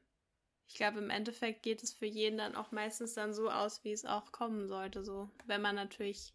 [0.68, 3.94] ich glaube, im Endeffekt geht es für jeden dann auch meistens dann so aus, wie
[3.94, 6.34] es auch kommen sollte, so, wenn man natürlich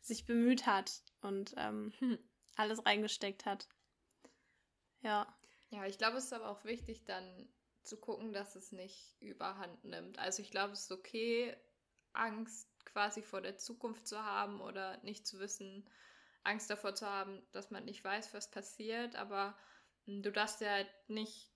[0.00, 2.18] sich bemüht hat und ähm, hm.
[2.56, 3.68] alles reingesteckt hat.
[5.02, 5.34] Ja.
[5.70, 7.48] Ja, ich glaube, es ist aber auch wichtig, dann
[7.82, 10.18] zu gucken, dass es nicht überhand nimmt.
[10.18, 11.54] Also ich glaube, es ist okay,
[12.12, 15.88] Angst quasi vor der Zukunft zu haben oder nicht zu wissen,
[16.44, 19.56] Angst davor zu haben, dass man nicht weiß, was passiert, aber
[20.06, 21.53] hm, du darfst ja nicht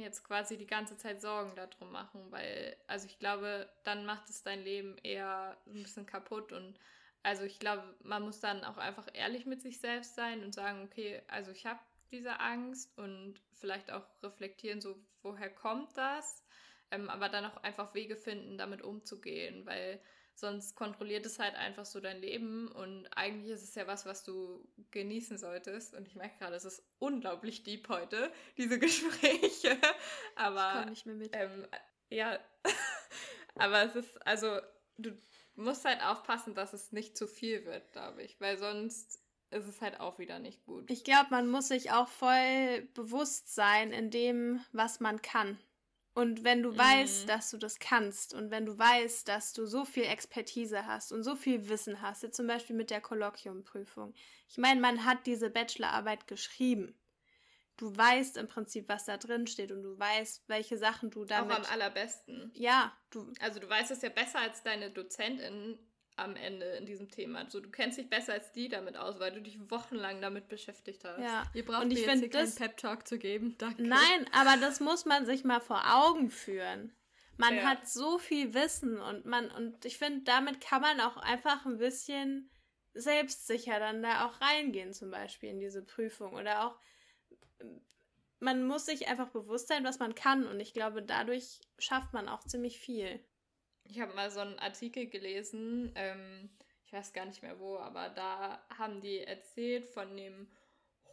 [0.00, 4.42] jetzt quasi die ganze Zeit Sorgen darum machen, weil, also ich glaube, dann macht es
[4.42, 6.78] dein Leben eher ein bisschen kaputt und
[7.22, 10.82] also ich glaube, man muss dann auch einfach ehrlich mit sich selbst sein und sagen,
[10.84, 11.80] okay, also ich habe
[12.10, 16.44] diese Angst und vielleicht auch reflektieren, so woher kommt das,
[16.90, 20.00] ähm, aber dann auch einfach Wege finden, damit umzugehen, weil
[20.40, 24.24] sonst kontrolliert es halt einfach so dein Leben und eigentlich ist es ja was, was
[24.24, 29.78] du genießen solltest und ich merke gerade, es ist unglaublich deep heute, diese Gespräche,
[30.36, 30.68] aber...
[30.68, 31.36] Ich komme nicht mehr mit.
[31.36, 31.66] Ähm,
[32.10, 32.38] ja,
[33.56, 34.58] aber es ist, also
[34.96, 35.12] du
[35.56, 39.20] musst halt aufpassen, dass es nicht zu viel wird, glaube ich, weil sonst
[39.50, 40.90] ist es halt auch wieder nicht gut.
[40.90, 45.58] Ich glaube, man muss sich auch voll bewusst sein in dem, was man kann.
[46.18, 46.78] Und wenn du mhm.
[46.78, 51.12] weißt, dass du das kannst und wenn du weißt, dass du so viel Expertise hast
[51.12, 54.12] und so viel Wissen hast, jetzt zum Beispiel mit der Kolloquiumprüfung.
[54.48, 56.98] Ich meine, man hat diese Bachelorarbeit geschrieben.
[57.76, 61.52] Du weißt im Prinzip, was da drin steht und du weißt, welche Sachen du damit.
[61.52, 62.50] Auch am allerbesten.
[62.52, 63.32] Ja, du.
[63.38, 65.78] Also du weißt es ja besser als deine Dozentin
[66.18, 67.40] am Ende in diesem Thema.
[67.40, 71.04] Also du kennst dich besser als die damit aus, weil du dich wochenlang damit beschäftigt
[71.04, 71.20] hast.
[71.20, 71.44] Ja.
[71.54, 73.54] Ihr braucht und ich mir jetzt keinen Pep Talk zu geben.
[73.58, 73.82] Danke.
[73.82, 76.92] Nein, aber das muss man sich mal vor Augen führen.
[77.36, 77.62] Man ja.
[77.62, 81.78] hat so viel Wissen und man und ich finde, damit kann man auch einfach ein
[81.78, 82.50] bisschen
[82.94, 86.76] selbstsicher dann da auch reingehen, zum Beispiel in diese Prüfung oder auch
[88.40, 92.28] man muss sich einfach bewusst sein, was man kann und ich glaube, dadurch schafft man
[92.28, 93.20] auch ziemlich viel.
[93.88, 96.50] Ich habe mal so einen Artikel gelesen, ähm,
[96.86, 100.48] ich weiß gar nicht mehr wo, aber da haben die erzählt von dem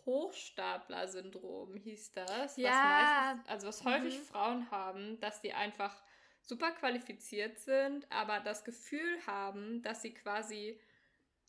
[0.05, 2.57] Hochstapler-Syndrom, hieß das.
[2.57, 2.69] Ja.
[2.69, 4.23] Was meistens, also was häufig mhm.
[4.23, 6.01] Frauen haben, dass die einfach
[6.41, 10.79] super qualifiziert sind, aber das Gefühl haben, dass sie quasi,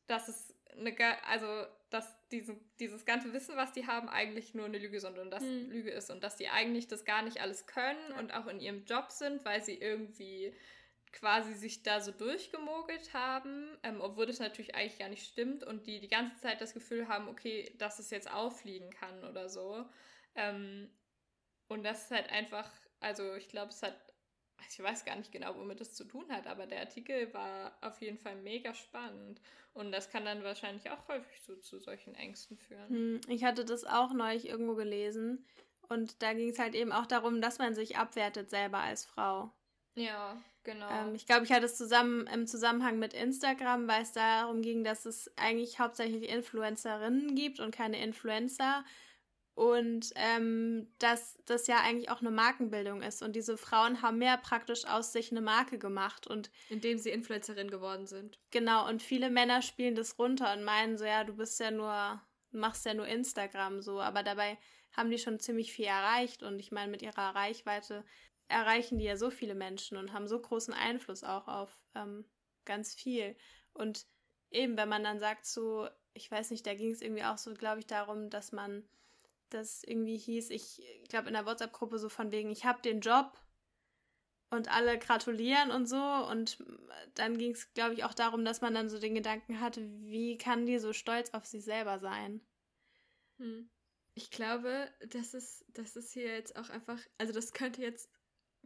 [0.06, 0.94] dass es eine,
[1.26, 5.30] also dass diese, dieses ganze Wissen, was die haben, eigentlich nur eine Lüge sind und
[5.30, 5.70] das mhm.
[5.70, 8.18] Lüge ist und dass die eigentlich das gar nicht alles können ja.
[8.18, 10.54] und auch in ihrem Job sind, weil sie irgendwie
[11.16, 15.86] quasi sich da so durchgemogelt haben, ähm, obwohl das natürlich eigentlich gar nicht stimmt und
[15.86, 19.86] die die ganze Zeit das Gefühl haben, okay, dass es jetzt auffliegen kann oder so.
[20.34, 20.90] Ähm,
[21.68, 23.96] und das ist halt einfach, also ich glaube, es hat,
[24.70, 28.00] ich weiß gar nicht genau, womit das zu tun hat, aber der Artikel war auf
[28.02, 29.40] jeden Fall mega spannend
[29.72, 32.88] und das kann dann wahrscheinlich auch häufig so zu solchen Ängsten führen.
[32.88, 35.46] Hm, ich hatte das auch neulich irgendwo gelesen
[35.88, 39.50] und da ging es halt eben auch darum, dass man sich abwertet selber als Frau.
[39.94, 40.42] Ja.
[40.66, 40.88] Genau.
[40.90, 44.82] Ähm, ich glaube, ich hatte es zusammen im Zusammenhang mit Instagram, weil es darum ging,
[44.82, 48.84] dass es eigentlich hauptsächlich Influencerinnen gibt und keine Influencer.
[49.54, 53.22] Und ähm, dass das ja eigentlich auch eine Markenbildung ist.
[53.22, 56.26] Und diese Frauen haben mehr praktisch aus sich eine Marke gemacht.
[56.26, 58.38] und Indem sie Influencerin geworden sind.
[58.50, 62.20] Genau, und viele Männer spielen das runter und meinen so, ja, du bist ja nur,
[62.50, 64.00] machst ja nur Instagram so.
[64.00, 64.58] Aber dabei
[64.94, 66.42] haben die schon ziemlich viel erreicht.
[66.42, 68.04] Und ich meine, mit ihrer Reichweite
[68.48, 72.24] erreichen die ja so viele Menschen und haben so großen Einfluss auch auf ähm,
[72.64, 73.36] ganz viel.
[73.72, 74.06] Und
[74.50, 77.52] eben, wenn man dann sagt, so, ich weiß nicht, da ging es irgendwie auch so,
[77.54, 78.88] glaube ich, darum, dass man
[79.50, 83.38] das irgendwie hieß, ich glaube in der WhatsApp-Gruppe so von wegen, ich habe den Job
[84.50, 86.02] und alle gratulieren und so.
[86.02, 86.62] Und
[87.14, 90.38] dann ging es, glaube ich, auch darum, dass man dann so den Gedanken hatte, wie
[90.38, 92.40] kann die so stolz auf sich selber sein?
[93.38, 93.70] Hm.
[94.14, 98.10] Ich glaube, das ist, das ist hier jetzt auch einfach, also das könnte jetzt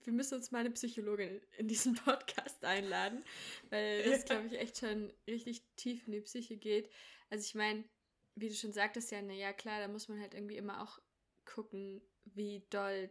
[0.04, 3.24] wir müssen uns mal eine Psychologin in diesen Podcast einladen,
[3.70, 6.90] weil das, glaube ich, echt schon richtig tief in die Psyche geht.
[7.28, 7.84] Also ich meine,
[8.34, 10.98] wie du schon sagtest, ja, naja, klar, da muss man halt irgendwie immer auch
[11.44, 13.10] gucken, wie doll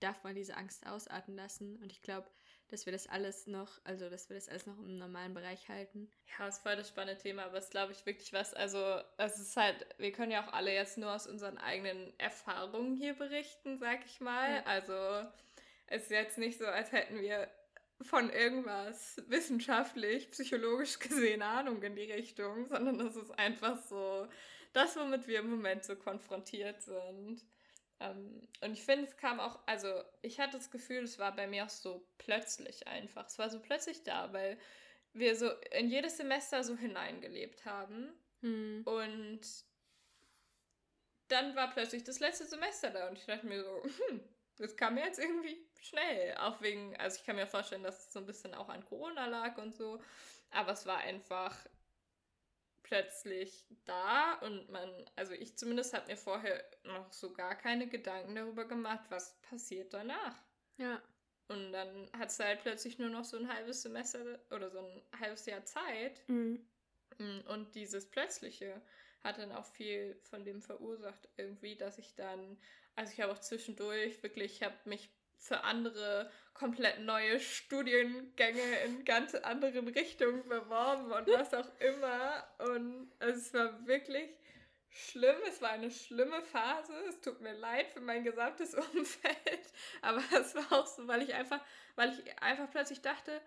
[0.00, 1.76] darf man diese Angst ausarten lassen.
[1.76, 2.28] Und ich glaube,
[2.68, 6.10] dass wir das alles noch, also dass wir das alles noch im normalen Bereich halten.
[6.38, 9.56] Ja, ist voll das spannende Thema, aber es glaube ich wirklich was, also es ist
[9.56, 14.04] halt, wir können ja auch alle jetzt nur aus unseren eigenen Erfahrungen hier berichten, sag
[14.04, 14.56] ich mal.
[14.56, 14.62] Ja.
[14.64, 15.28] Also
[15.86, 17.48] es ist jetzt nicht so, als hätten wir
[18.02, 24.28] von irgendwas wissenschaftlich, psychologisch gesehen Ahnung in die Richtung, sondern das ist einfach so
[24.72, 27.42] das, womit wir im Moment so konfrontiert sind.
[27.98, 29.88] Ähm, und ich finde, es kam auch, also
[30.20, 33.26] ich hatte das Gefühl, es war bei mir auch so plötzlich einfach.
[33.26, 34.58] Es war so plötzlich da, weil
[35.14, 38.12] wir so in jedes Semester so hineingelebt haben.
[38.42, 38.82] Hm.
[38.84, 39.40] Und
[41.28, 44.20] dann war plötzlich das letzte Semester da und ich dachte mir so, hm,
[44.58, 46.36] Das kam mir jetzt irgendwie schnell.
[46.38, 49.26] Auch wegen, also ich kann mir vorstellen, dass es so ein bisschen auch an Corona
[49.26, 50.00] lag und so.
[50.50, 51.56] Aber es war einfach
[52.82, 58.36] plötzlich da und man, also ich zumindest habe mir vorher noch so gar keine Gedanken
[58.36, 60.36] darüber gemacht, was passiert danach.
[60.78, 61.02] Ja.
[61.48, 65.02] Und dann hat es halt plötzlich nur noch so ein halbes Semester oder so ein
[65.20, 66.28] halbes Jahr Zeit.
[66.28, 66.66] Mhm.
[67.18, 68.80] Mm, und dieses Plötzliche
[69.22, 72.58] hat dann auch viel von dem verursacht irgendwie, dass ich dann,
[72.94, 79.04] also ich habe auch zwischendurch wirklich, ich habe mich für andere komplett neue Studiengänge in
[79.04, 82.46] ganz anderen Richtungen beworben und was auch immer.
[82.58, 84.30] Und es war wirklich
[84.88, 85.36] schlimm.
[85.48, 86.94] Es war eine schlimme Phase.
[87.08, 89.72] Es tut mir leid für mein gesamtes Umfeld.
[90.02, 91.60] Aber es war auch so, weil ich einfach,
[91.94, 93.40] weil ich einfach plötzlich dachte,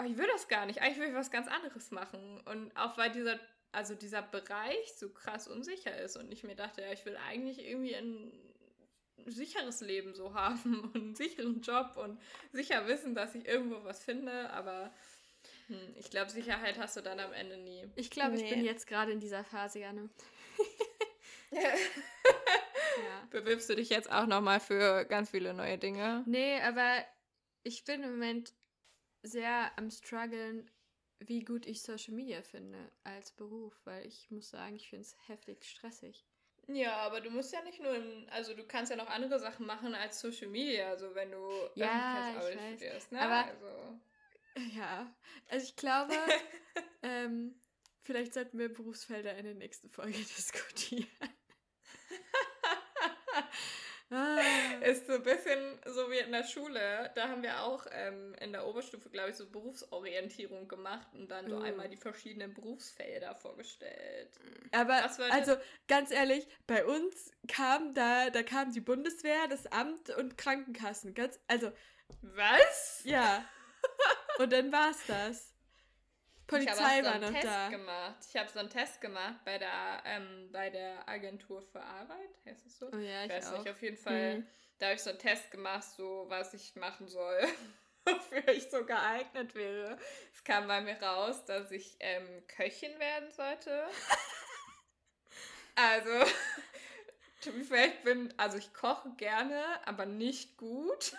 [0.00, 0.80] oh, ich will das gar nicht.
[0.80, 2.40] Eigentlich will ich was ganz anderes machen.
[2.46, 3.38] Und auch weil dieser,
[3.72, 7.66] also dieser Bereich so krass unsicher ist und ich mir dachte, ja, ich will eigentlich
[7.66, 8.51] irgendwie ein
[9.26, 12.20] sicheres Leben so haben und einen sicheren Job und
[12.52, 14.92] sicher wissen, dass ich irgendwo was finde, aber
[15.68, 17.88] hm, ich glaube, Sicherheit hast du dann am Ende nie.
[17.96, 18.44] Ich glaube, nee.
[18.44, 20.10] ich bin jetzt gerade in dieser Phase, Janne.
[21.50, 21.74] ja.
[23.30, 26.22] Bewirbst du dich jetzt auch nochmal für ganz viele neue Dinge?
[26.26, 27.04] Nee, aber
[27.62, 28.52] ich bin im Moment
[29.22, 30.70] sehr am struggeln,
[31.20, 35.16] wie gut ich Social Media finde als Beruf, weil ich muss sagen, ich finde es
[35.28, 36.26] heftig stressig.
[36.68, 39.66] Ja, aber du musst ja nicht nur, in, also du kannst ja noch andere Sachen
[39.66, 43.20] machen als Social Media, also wenn du ja, Öffentlichkeitsarbeit studierst, ne?
[43.20, 44.00] Aber, also.
[44.76, 45.10] Ja,
[45.48, 46.12] also ich glaube,
[47.02, 47.58] ähm,
[48.02, 51.08] vielleicht sollten wir Berufsfelder in der nächsten Folge diskutieren.
[54.12, 54.38] Ah.
[54.82, 57.10] Ist so ein bisschen so wie in der Schule.
[57.14, 61.48] Da haben wir auch ähm, in der Oberstufe, glaube ich, so Berufsorientierung gemacht und dann
[61.48, 61.62] so mm.
[61.62, 64.28] einmal die verschiedenen Berufsfelder vorgestellt.
[64.72, 65.56] Aber also
[65.88, 71.14] ganz ehrlich, bei uns kam da, da kam die Bundeswehr, das Amt und Krankenkassen.
[71.14, 71.72] Ganz, also.
[72.20, 73.00] Was?
[73.04, 73.46] Ja.
[74.38, 75.51] und dann war's das.
[76.52, 77.68] Polizei ich war so noch Test da.
[77.68, 78.16] Gemacht.
[78.28, 82.66] Ich habe so einen Test gemacht bei der, ähm, bei der Agentur für Arbeit, heißt
[82.66, 82.90] es so?
[82.92, 83.58] Oh ja, ich, ich weiß auch.
[83.58, 84.38] nicht, auf jeden Fall.
[84.38, 84.46] Mhm.
[84.78, 87.40] Da habe ich so einen Test gemacht, so was ich machen soll,
[88.04, 89.96] wofür ich so geeignet wäre.
[90.34, 93.86] Es kam bei mir raus, dass ich ähm, Köchin werden sollte.
[95.76, 96.30] also,
[97.66, 101.14] vielleicht bin, also ich koche gerne, aber nicht gut.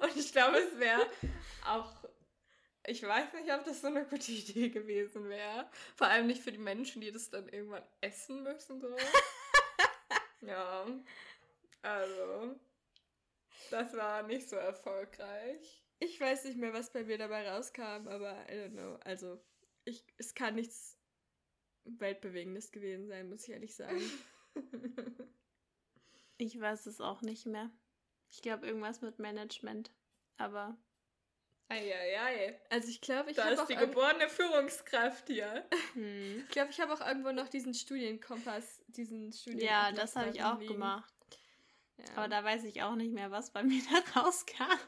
[0.00, 1.06] Und ich glaube, es wäre
[1.66, 1.92] auch
[2.86, 5.68] ich weiß nicht, ob das so eine gute Idee gewesen wäre.
[5.94, 8.80] Vor allem nicht für die Menschen, die das dann irgendwann essen müssen.
[8.80, 8.96] So.
[10.46, 10.86] ja.
[11.82, 12.56] Also.
[13.70, 15.82] Das war nicht so erfolgreich.
[15.98, 18.98] Ich weiß nicht mehr, was bei mir dabei rauskam, aber I don't know.
[19.04, 19.40] Also,
[19.84, 20.98] ich, es kann nichts
[21.84, 24.00] Weltbewegendes gewesen sein, muss ich ehrlich sagen.
[26.38, 27.70] ich weiß es auch nicht mehr.
[28.30, 29.90] Ich glaube, irgendwas mit Management.
[30.36, 30.76] Aber
[31.68, 32.60] Eieiei.
[32.70, 33.56] Also ich glaube, ich habe auch...
[33.56, 35.64] Da ist die geborene Führungskraft hier.
[35.94, 36.44] Hm.
[36.46, 40.42] Ich glaube, ich habe auch irgendwo noch diesen Studienkompass, diesen Studien Ja, das habe ich
[40.44, 40.74] auch liegen.
[40.74, 41.12] gemacht.
[41.96, 42.04] Ja.
[42.16, 44.78] Aber da weiß ich auch nicht mehr, was bei mir da rauskam.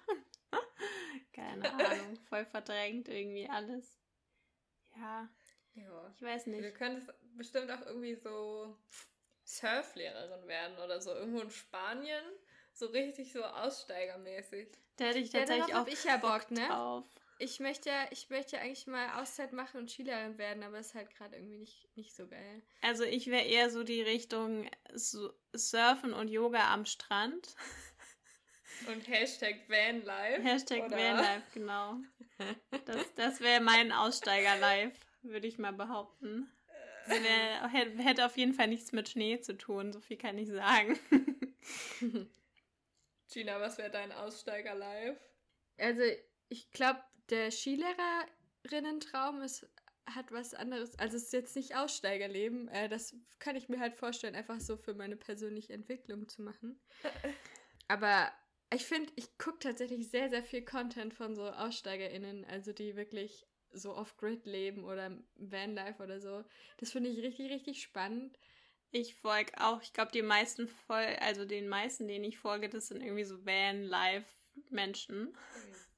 [1.32, 3.98] Keine Ahnung, voll verdrängt irgendwie alles.
[4.96, 5.28] Ja.
[5.74, 6.14] ja.
[6.14, 6.64] Ich weiß nicht.
[6.64, 8.76] Du könntest bestimmt auch irgendwie so
[9.44, 11.12] Surflehrerin werden oder so.
[11.12, 12.24] Irgendwo in Spanien.
[12.72, 14.68] So richtig so aussteigermäßig.
[14.98, 16.66] Da hätte ich tatsächlich ja, auch ich ja Bock, ne?
[16.66, 17.04] Drauf.
[17.38, 21.14] Ich möchte ja, ich möchte eigentlich mal Auszeit machen und Skilehrerin werden, aber ist halt
[21.14, 22.62] gerade irgendwie nicht, nicht so geil.
[22.82, 27.54] Also ich wäre eher so die Richtung Surfen und Yoga am Strand.
[28.86, 30.40] Und Hashtag Vanlife.
[30.40, 30.96] Hashtag oder?
[30.96, 31.96] Vanlife, genau.
[32.84, 36.48] Das, das wäre mein Aussteiger-Life, würde ich mal behaupten.
[37.06, 40.96] Wär, hätte auf jeden Fall nichts mit Schnee zu tun, so viel kann ich sagen.
[43.32, 45.18] Gina, was wäre dein Aussteiger-Live?
[45.78, 46.02] Also,
[46.48, 49.68] ich glaube, der Skilehrerinnen-Traum ist
[50.14, 50.98] hat was anderes.
[50.98, 52.68] Also es ist jetzt nicht Aussteigerleben.
[52.68, 56.80] Äh, das kann ich mir halt vorstellen, einfach so für meine persönliche Entwicklung zu machen.
[57.88, 58.30] Aber
[58.72, 63.46] ich finde, ich gucke tatsächlich sehr, sehr viel Content von so AussteigerInnen, also die wirklich
[63.70, 66.44] so off-grid leben oder Vanlife oder so.
[66.78, 68.38] Das finde ich richtig, richtig spannend.
[68.90, 72.88] Ich folge auch, ich glaube, die meisten Fol also den meisten, denen ich folge, das
[72.88, 75.36] sind irgendwie so Van-Life-Menschen.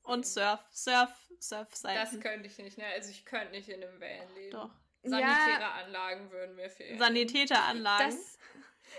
[0.02, 2.00] Und Surf, Surf, Surf-Seiten.
[2.00, 2.86] Das könnte ich nicht, ne?
[2.86, 4.50] Also ich könnte nicht in einem Van leben.
[4.50, 4.70] Doch.
[5.02, 6.98] Sanitäre ja, Anlagen würden mir fehlen.
[6.98, 8.16] Sanitäre Anlagen.
[8.16, 8.38] Das,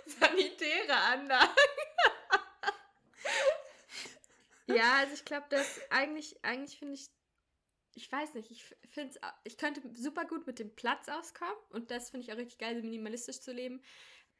[0.19, 1.49] sanitäre Anlagen.
[4.67, 7.09] ja, also ich glaube, dass eigentlich, eigentlich finde ich
[7.95, 12.09] ich weiß nicht, ich finde ich könnte super gut mit dem Platz auskommen und das
[12.09, 13.81] finde ich auch richtig geil, so minimalistisch zu leben.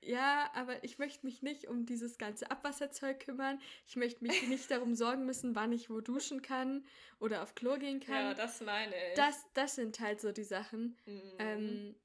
[0.04, 3.60] ja, aber ich möchte mich nicht um dieses ganze Abwasserzeug kümmern.
[3.86, 6.86] Ich möchte mich nicht darum sorgen müssen, wann ich wo duschen kann
[7.20, 8.16] oder auf Klo gehen kann.
[8.16, 9.16] Ja, das meine ich.
[9.16, 10.98] Das, das sind halt so die Sachen.
[11.06, 11.22] Mhm.
[11.40, 11.96] Ähm,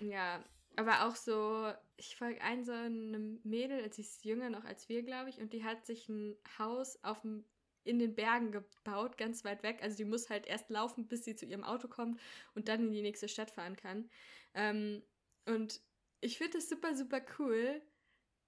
[0.00, 0.44] ja,
[0.76, 5.02] aber auch so, ich folge ein so einem Mädel, sie ist jünger noch als wir,
[5.02, 7.44] glaube ich, und die hat sich ein Haus auf dem
[7.90, 9.80] in den Bergen gebaut, ganz weit weg.
[9.82, 12.20] Also die muss halt erst laufen, bis sie zu ihrem Auto kommt
[12.54, 14.08] und dann in die nächste Stadt fahren kann.
[14.54, 15.02] Ähm,
[15.44, 15.80] und
[16.20, 17.82] ich finde das super, super cool.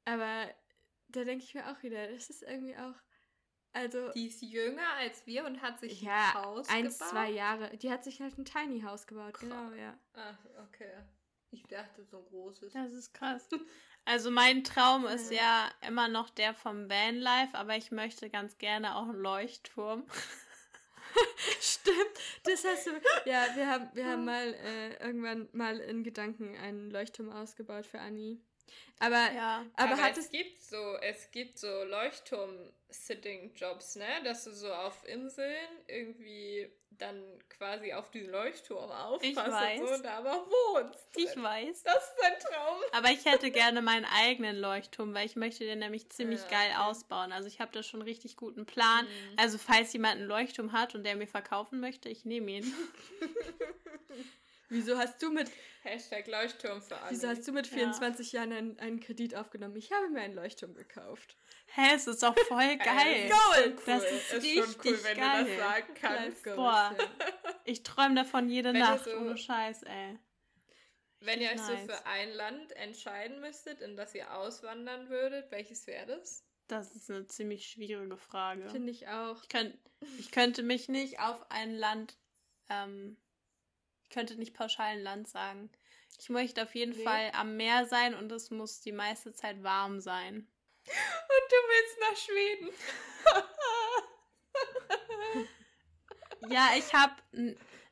[0.05, 0.49] Aber
[1.09, 2.95] da denke ich mir auch wieder, das ist irgendwie auch.
[3.73, 4.11] Also.
[4.13, 7.11] Die ist jünger als wir und hat sich ja, ein Haus eins, gebaut.
[7.11, 7.77] zwei Jahre.
[7.79, 9.49] Die hat sich halt ein Tiny House gebaut, krass.
[9.49, 9.99] genau, ja.
[10.15, 10.39] Ach,
[10.69, 10.93] okay.
[11.51, 12.73] Ich dachte so großes.
[12.73, 13.49] Das ist krass.
[14.05, 18.97] Also mein Traum ist ja immer noch der vom Vanlife, aber ich möchte ganz gerne
[18.97, 20.05] auch einen Leuchtturm.
[21.61, 21.97] Stimmt,
[22.45, 22.91] das hast du.
[23.31, 28.01] Ja, wir haben, wir haben mal äh, irgendwann mal in Gedanken einen Leuchtturm ausgebaut für
[28.01, 28.41] Anni.
[28.99, 29.65] Aber, ja.
[29.75, 34.07] aber, aber hat es, gibt so, es gibt so Leuchtturm-Sitting-Jobs, ne?
[34.23, 40.19] Dass du so auf Inseln irgendwie dann quasi auf diesen Leuchtturm aufpasst und so da
[40.19, 41.09] aber wohnst.
[41.17, 41.83] Ich weiß.
[41.83, 42.81] Das ist ein Traum.
[42.93, 46.71] Aber ich hätte gerne meinen eigenen Leuchtturm, weil ich möchte den nämlich ziemlich ja, geil
[46.71, 46.83] okay.
[46.83, 47.33] ausbauen.
[47.33, 49.05] Also ich habe da schon einen richtig guten Plan.
[49.05, 49.37] Mhm.
[49.37, 52.73] Also falls jemand einen Leuchtturm hat und der mir verkaufen möchte, ich nehme ihn.
[54.73, 55.51] Wieso hast du mit
[55.83, 57.11] Hashtag Leuchtturm für alle.
[57.11, 58.41] Wieso hast du mit 24 ja.
[58.41, 59.77] Jahren einen, einen, Kredit aufgenommen?
[59.77, 61.37] Ich habe mir einen Leuchtturm gekauft.
[61.67, 63.29] Hä, es ist doch voll geil.
[63.29, 63.79] Gold!
[63.79, 63.83] Cool.
[63.87, 65.45] Das ist, ist richtig schon cool, wenn geil.
[65.45, 66.45] du das sagen kannst.
[66.45, 66.97] Boah,
[67.65, 70.19] ich träume davon jede wenn Nacht, so, ohne Scheiß, ey.
[71.21, 71.81] Wenn ihr euch nice.
[71.81, 76.45] so für ein Land entscheiden müsstet, in das ihr auswandern würdet, welches wäre das?
[76.69, 78.69] Das ist eine ziemlich schwierige Frage.
[78.71, 79.43] Finde ich auch.
[79.43, 79.77] Ich, könnt,
[80.19, 82.17] ich könnte mich nicht auf ein Land
[82.69, 83.17] ähm,
[84.13, 85.71] könnte nicht pauschal ein Land sagen.
[86.19, 87.03] Ich möchte auf jeden nee.
[87.03, 90.47] Fall am Meer sein und es muss die meiste Zeit warm sein.
[90.85, 92.71] Und du willst nach Schweden.
[96.51, 97.15] ja, ich habe,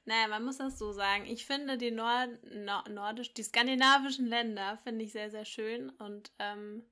[0.04, 1.26] naja, man muss das so sagen.
[1.26, 6.32] Ich finde die Nord, Nord nordisch, die skandinavischen Länder finde ich sehr, sehr schön und
[6.38, 6.84] ähm,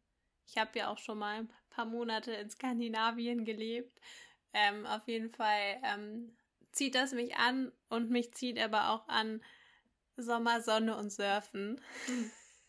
[0.46, 4.00] ich habe ja auch schon mal ein paar Monate in Skandinavien gelebt.
[4.54, 6.36] Ähm, auf jeden Fall ähm,
[6.78, 9.42] zieht das mich an und mich zieht aber auch an
[10.16, 11.80] Sommer, Sonne und Surfen.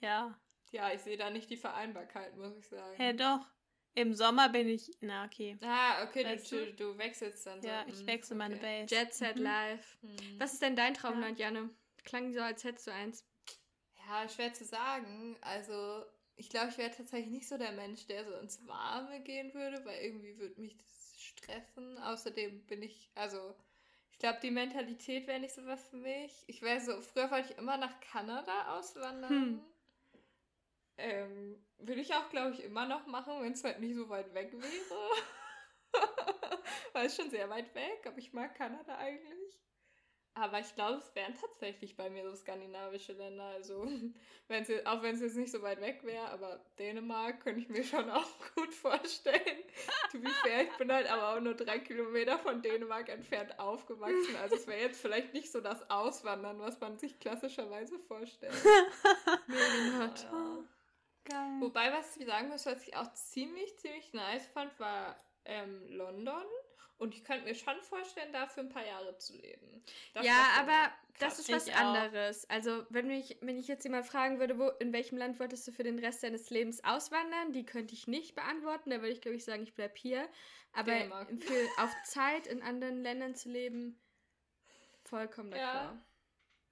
[0.00, 0.40] ja.
[0.70, 3.02] Ja, ich sehe da nicht die Vereinbarkeit, muss ich sagen.
[3.02, 3.44] Ja, doch.
[3.94, 4.88] Im Sommer bin ich.
[5.00, 5.58] Na, okay.
[5.62, 7.66] Ah, okay, du, du, du, wechselst dann so.
[7.66, 8.48] Ja, ich hm, wechsle okay.
[8.48, 8.94] meine Base.
[8.94, 9.42] Jet Set mhm.
[9.42, 9.98] Live.
[10.02, 10.38] Mhm.
[10.38, 11.46] Was ist denn dein Traumland, ja.
[11.46, 11.70] Janne?
[12.04, 13.26] Klang so, als hättest du eins.
[14.06, 15.36] Ja, schwer zu sagen.
[15.40, 16.04] Also,
[16.36, 19.84] ich glaube, ich wäre tatsächlich nicht so der Mensch, der so ins Warme gehen würde,
[19.84, 20.99] weil irgendwie würde mich das
[21.40, 21.98] stressen.
[21.98, 23.54] Außerdem bin ich, also,
[24.12, 26.44] ich glaube, die Mentalität wäre nicht so was für mich.
[26.46, 29.30] Ich wäre so, früher wollte ich immer nach Kanada auswandern.
[29.30, 29.64] Hm.
[30.98, 34.34] Ähm, würde ich auch, glaube ich, immer noch machen, wenn es halt nicht so weit
[34.34, 35.10] weg wäre.
[36.92, 39.59] weil es schon sehr weit weg, aber ich mag Kanada eigentlich.
[40.34, 43.44] Aber ich glaube, es wären tatsächlich bei mir so skandinavische Länder.
[43.44, 43.84] Also,
[44.48, 47.82] wenn's, auch wenn es jetzt nicht so weit weg wäre, aber Dänemark könnte ich mir
[47.84, 49.64] schon auch gut vorstellen.
[50.12, 54.36] to be fair, ich bin halt aber auch nur drei Kilometer von Dänemark entfernt aufgewachsen.
[54.40, 58.54] Also, es wäre jetzt vielleicht nicht so das Auswandern, was man sich klassischerweise vorstellt.
[59.48, 60.64] ja.
[61.24, 61.60] Geil.
[61.60, 66.44] Wobei, was ich sagen muss, was ich auch ziemlich, ziemlich nice fand, war ähm, London.
[67.00, 69.82] Und ich könnte mir schon vorstellen, da für ein paar Jahre zu leben.
[70.12, 72.48] Das ja, aber das ist was anderes.
[72.50, 75.72] Also, wenn, mich, wenn ich jetzt jemand fragen würde, wo, in welchem Land wolltest du
[75.72, 78.90] für den Rest deines Lebens auswandern, die könnte ich nicht beantworten.
[78.90, 80.28] Da würde ich, glaube ich, sagen, ich bleibe hier.
[80.72, 80.92] Aber
[81.40, 83.98] für, auf Zeit in anderen Ländern zu leben,
[85.04, 85.58] vollkommen d'accord.
[85.58, 86.06] Ja.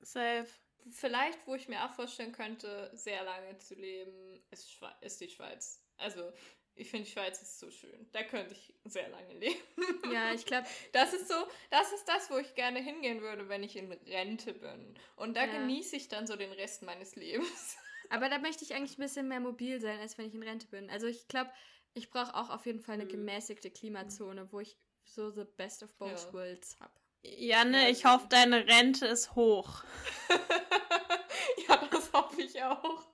[0.00, 0.48] Safe.
[0.90, 5.30] Vielleicht, wo ich mir auch vorstellen könnte, sehr lange zu leben, ist, Schwe ist die
[5.30, 5.82] Schweiz.
[5.96, 6.34] Also,
[6.78, 8.08] ich finde, Schweiz ist so schön.
[8.12, 9.60] Da könnte ich sehr lange leben.
[10.12, 10.66] Ja, ich glaube.
[10.92, 11.34] Das ist so,
[11.70, 14.94] das ist das, wo ich gerne hingehen würde, wenn ich in Rente bin.
[15.16, 15.58] Und da ja.
[15.58, 17.76] genieße ich dann so den Rest meines Lebens.
[18.10, 20.66] Aber da möchte ich eigentlich ein bisschen mehr mobil sein, als wenn ich in Rente
[20.68, 20.88] bin.
[20.88, 21.50] Also ich glaube,
[21.94, 23.10] ich brauche auch auf jeden Fall eine mhm.
[23.10, 26.32] gemäßigte Klimazone, wo ich so the best of both ja.
[26.32, 26.92] worlds habe.
[27.22, 29.82] Janne, ich hoffe, deine Rente ist hoch.
[31.68, 33.06] ja, das hoffe ich auch.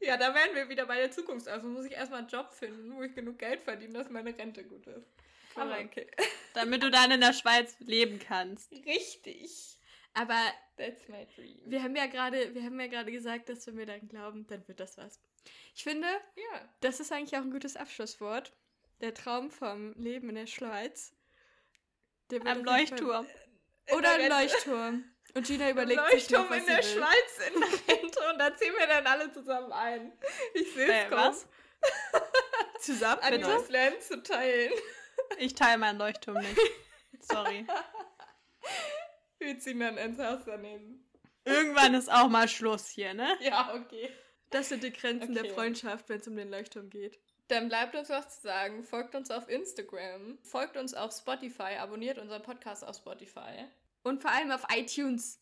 [0.00, 1.48] Ja, da wären wir wieder bei der Zukunft.
[1.48, 4.64] Also muss ich erstmal einen Job finden, wo ich genug Geld verdiene, dass meine Rente
[4.64, 5.06] gut ist.
[5.54, 6.06] Korrekt.
[6.54, 8.70] Damit du dann in der Schweiz leben kannst.
[8.72, 9.78] Richtig.
[10.14, 10.40] Aber
[10.76, 11.58] That's my dream.
[11.66, 14.66] wir haben ja gerade, wir haben ja gerade gesagt, dass wenn wir dann glauben, dann
[14.66, 15.20] wird das was.
[15.74, 16.68] Ich finde, ja.
[16.80, 18.52] das ist eigentlich auch ein gutes Abschlusswort.
[19.00, 21.14] Der Traum vom Leben in der Schweiz.
[22.44, 23.26] Am Leuchtturm.
[23.96, 25.04] Oder ein Leuchtturm.
[25.34, 26.82] Und Gina überlegt Leuchtturm sich noch, was in der will.
[26.82, 30.12] Schweiz in der Rente und da ziehen wir dann alle zusammen ein.
[30.54, 31.46] Ich sehe es äh, was?
[32.80, 34.72] zusammen an das Land zu teilen.
[35.38, 36.58] Ich teile meinen Leuchtturm nicht.
[37.20, 37.66] Sorry.
[39.38, 41.04] Wir ziehen dann ins Haus daneben.
[41.44, 43.36] Irgendwann ist auch mal Schluss hier, ne?
[43.40, 44.10] Ja, okay.
[44.50, 45.42] Das sind die Grenzen okay.
[45.42, 47.18] der Freundschaft, wenn es um den Leuchtturm geht.
[47.48, 48.82] Dann bleibt uns was zu sagen.
[48.82, 53.66] Folgt uns auf Instagram, folgt uns auf Spotify, abonniert unseren Podcast auf Spotify.
[54.02, 55.40] Und vor allem auf iTunes.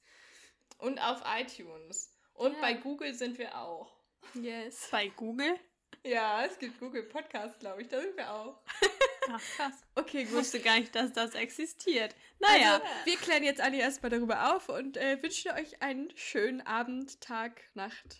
[0.78, 2.12] Und auf iTunes.
[2.34, 2.60] Und ja.
[2.60, 3.96] bei Google sind wir auch.
[4.34, 4.88] Yes.
[4.90, 5.58] Bei Google?
[6.04, 7.88] Ja, es gibt Google Podcast, glaube ich.
[7.88, 8.60] Da sind wir auch.
[9.28, 9.74] Ach, krass.
[9.94, 10.32] Okay, gut.
[10.32, 12.14] Ich wusste gar nicht, dass das existiert.
[12.38, 12.74] Naja.
[12.74, 17.20] Also, wir klären jetzt alle erstmal darüber auf und äh, wünschen euch einen schönen Abend,
[17.20, 18.18] Tag, Nacht,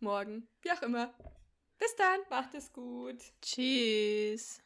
[0.00, 1.14] Morgen, wie auch immer.
[1.78, 2.20] Bis dann.
[2.28, 3.18] Macht es gut.
[3.40, 4.62] Tschüss.